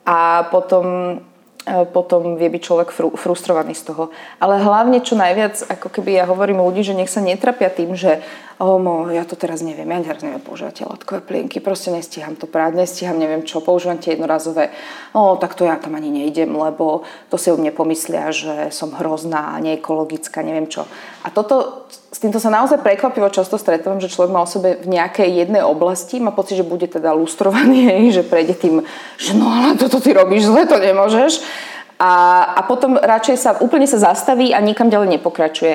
A 0.03 0.43
potom 0.51 1.19
potom 1.63 2.35
vie 2.35 2.51
byť 2.51 2.59
človek 2.59 2.89
fru, 2.91 3.15
frustrovaný 3.15 3.71
z 3.71 3.87
toho. 3.87 4.11
Ale 4.43 4.59
hlavne 4.59 4.99
čo 4.99 5.15
najviac, 5.15 5.63
ako 5.71 5.87
keby 5.95 6.19
ja 6.19 6.27
hovorím 6.27 6.59
ľudí, 6.59 6.83
že 6.83 6.91
nech 6.91 7.07
sa 7.07 7.23
netrapia 7.23 7.71
tým, 7.71 7.95
že 7.95 8.19
oh, 8.63 8.79
mo, 8.79 9.11
ja 9.11 9.27
to 9.27 9.35
teraz 9.35 9.59
neviem, 9.59 9.91
ja 9.91 9.99
teraz 10.15 10.23
neviem 10.23 10.39
používať 10.39 10.73
tie 10.79 10.85
látkové 10.87 11.19
plienky, 11.19 11.59
proste 11.59 11.91
nestíham 11.91 12.39
to 12.39 12.47
práť, 12.47 12.79
nestíham 12.79 13.19
neviem 13.19 13.43
čo, 13.43 13.59
používam 13.59 13.99
tie 13.99 14.15
jednorazové, 14.15 14.71
oh, 15.11 15.35
tak 15.35 15.59
to 15.59 15.67
ja 15.67 15.75
tam 15.75 15.99
ani 15.99 16.07
nejdem, 16.07 16.55
lebo 16.55 17.03
to 17.27 17.35
si 17.35 17.51
o 17.51 17.59
mne 17.59 17.75
pomyslia, 17.75 18.31
že 18.31 18.71
som 18.71 18.95
hrozná, 18.95 19.59
neekologická, 19.59 20.39
neviem 20.47 20.71
čo. 20.71 20.87
A 21.23 21.27
toto, 21.27 21.85
s 21.91 22.23
týmto 22.23 22.39
sa 22.39 22.47
naozaj 22.47 22.79
prekvapivo 22.79 23.27
často 23.27 23.59
stretávam, 23.59 23.99
že 23.99 24.07
človek 24.07 24.31
má 24.31 24.39
o 24.39 24.47
sebe 24.47 24.79
v 24.79 24.87
nejakej 24.87 25.43
jednej 25.43 25.63
oblasti, 25.67 26.23
má 26.23 26.31
pocit, 26.31 26.63
že 26.63 26.65
bude 26.65 26.87
teda 26.87 27.11
lustrovaný, 27.11 28.07
že 28.15 28.23
prejde 28.23 28.55
tým, 28.55 28.87
že 29.19 29.35
no 29.35 29.51
ale 29.51 29.75
toto 29.75 29.99
ty 29.99 30.15
robíš 30.15 30.47
zle, 30.47 30.63
to 30.63 30.79
nemôžeš. 30.79 31.43
A, 32.03 32.43
a 32.57 32.61
potom 32.67 32.99
radšej 32.99 33.37
sa 33.37 33.51
úplne 33.63 33.87
sa 33.87 34.01
zastaví 34.01 34.51
a 34.51 34.59
nikam 34.59 34.91
ďalej 34.91 35.19
nepokračuje. 35.19 35.73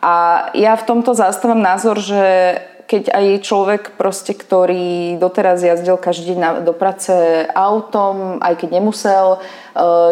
A 0.00 0.48
ja 0.56 0.76
v 0.76 0.86
tomto 0.88 1.12
zastávam 1.12 1.60
názor, 1.60 2.00
že 2.00 2.56
keď 2.90 3.14
aj 3.14 3.26
človek 3.46 3.82
proste, 3.94 4.34
ktorý 4.34 5.14
doteraz 5.22 5.62
jazdil 5.62 5.94
každý 5.94 6.34
deň 6.34 6.66
do 6.66 6.74
práce 6.74 7.14
autom, 7.54 8.42
aj 8.42 8.58
keď 8.58 8.82
nemusel, 8.82 9.38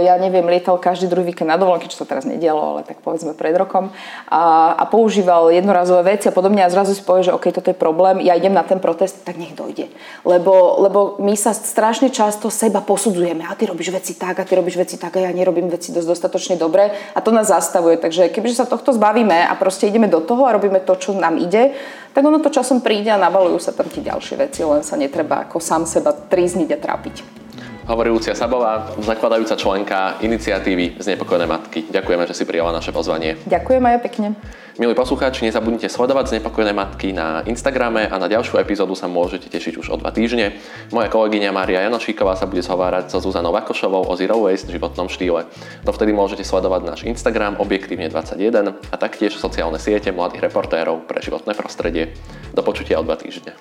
ja 0.03 0.15
neviem, 0.21 0.47
lietal 0.47 0.79
každý 0.79 1.11
druhý 1.11 1.35
víkend 1.35 1.51
na 1.51 1.59
dovolenky, 1.59 1.91
čo 1.91 2.05
sa 2.05 2.07
teraz 2.07 2.23
nedialo, 2.23 2.77
ale 2.77 2.81
tak 2.87 3.03
povedzme 3.03 3.35
pred 3.35 3.55
rokom 3.59 3.91
a, 4.31 4.75
a 4.79 4.85
používal 4.87 5.51
jednorazové 5.51 6.15
veci 6.15 6.31
a 6.31 6.35
podobne 6.35 6.63
a 6.63 6.71
zrazu 6.71 6.95
si 6.95 7.03
povie, 7.03 7.27
že 7.27 7.35
OK, 7.35 7.51
toto 7.51 7.71
je 7.71 7.77
problém, 7.77 8.23
ja 8.23 8.39
idem 8.39 8.55
na 8.55 8.63
ten 8.63 8.79
protest, 8.79 9.27
tak 9.27 9.37
nech 9.37 9.55
dojde. 9.59 9.91
Lebo, 10.23 10.79
lebo 10.79 10.99
my 11.19 11.35
sa 11.35 11.51
strašne 11.51 12.11
často 12.15 12.51
seba 12.51 12.81
posudzujeme 12.81 13.43
a 13.47 13.53
ty 13.59 13.67
robíš 13.67 13.91
veci 13.91 14.15
tak 14.15 14.39
a 14.39 14.47
ty 14.47 14.55
robíš 14.55 14.79
veci 14.79 14.97
tak 14.97 15.19
a 15.19 15.27
ja 15.27 15.31
nerobím 15.35 15.67
veci 15.67 15.91
dosť 15.91 16.09
dostatočne 16.09 16.55
dobre 16.57 16.95
a 17.15 17.19
to 17.19 17.35
nás 17.35 17.51
zastavuje. 17.51 17.99
Takže 17.99 18.31
kebyže 18.31 18.63
sa 18.63 18.67
tohto 18.67 18.95
zbavíme 18.95 19.47
a 19.49 19.53
proste 19.59 19.91
ideme 19.91 20.07
do 20.07 20.23
toho 20.23 20.47
a 20.47 20.55
robíme 20.55 20.81
to, 20.87 20.95
čo 20.95 21.15
nám 21.15 21.39
ide, 21.43 21.75
tak 22.15 22.23
ono 22.23 22.39
to 22.39 22.51
časom 22.51 22.81
príde 22.81 23.11
a 23.11 23.19
navalujú 23.19 23.59
sa 23.59 23.75
tam 23.75 23.91
tie 23.91 24.03
ďalšie 24.07 24.35
veci, 24.39 24.63
len 24.63 24.87
sa 24.87 24.95
netreba 24.95 25.47
ako 25.47 25.59
sám 25.59 25.87
seba 25.87 26.15
trízniť 26.15 26.69
a 26.75 26.79
trápiť 26.79 27.48
hovorí 27.89 28.13
Lucia 28.13 28.37
Sabová, 28.37 28.93
zakladajúca 29.01 29.57
členka 29.57 30.21
iniciatívy 30.21 31.01
Znepokojené 31.01 31.49
matky. 31.49 31.89
Ďakujeme, 31.89 32.29
že 32.29 32.37
si 32.37 32.45
prijala 32.45 32.77
naše 32.77 32.93
pozvanie. 32.93 33.41
Ďakujem 33.49 33.81
aj 33.81 33.99
pekne. 34.05 34.29
Milí 34.79 34.95
poslucháči, 34.95 35.49
nezabudnite 35.49 35.89
sledovať 35.91 36.37
Znepokojené 36.37 36.77
matky 36.77 37.17
na 37.17 37.43
Instagrame 37.49 38.07
a 38.07 38.15
na 38.21 38.29
ďalšiu 38.29 38.61
epizódu 38.61 38.93
sa 38.93 39.09
môžete 39.09 39.49
tešiť 39.49 39.81
už 39.81 39.91
o 39.91 39.97
dva 39.97 40.13
týždne. 40.13 40.55
Moja 40.93 41.09
kolegyňa 41.09 41.51
Mária 41.51 41.83
Janošíková 41.89 42.37
sa 42.37 42.47
bude 42.47 42.63
zhovárať 42.63 43.11
so 43.11 43.19
Zuzanou 43.25 43.51
Vakošovou 43.57 44.07
o 44.07 44.13
Zero 44.15 44.39
Waste 44.45 44.71
životnom 44.71 45.09
štýle. 45.09 45.49
Dovtedy 45.83 46.13
môžete 46.13 46.45
sledovať 46.45 46.85
náš 46.85 47.01
Instagram 47.09 47.59
objektívne21 47.59 48.77
a 48.93 48.97
taktiež 49.01 49.35
sociálne 49.35 49.81
siete 49.81 50.13
mladých 50.13 50.47
reportérov 50.47 51.09
pre 51.09 51.25
životné 51.25 51.57
prostredie. 51.57 52.15
Do 52.53 52.61
počutia 52.61 53.01
o 53.01 53.03
dva 53.03 53.17
týždne. 53.19 53.57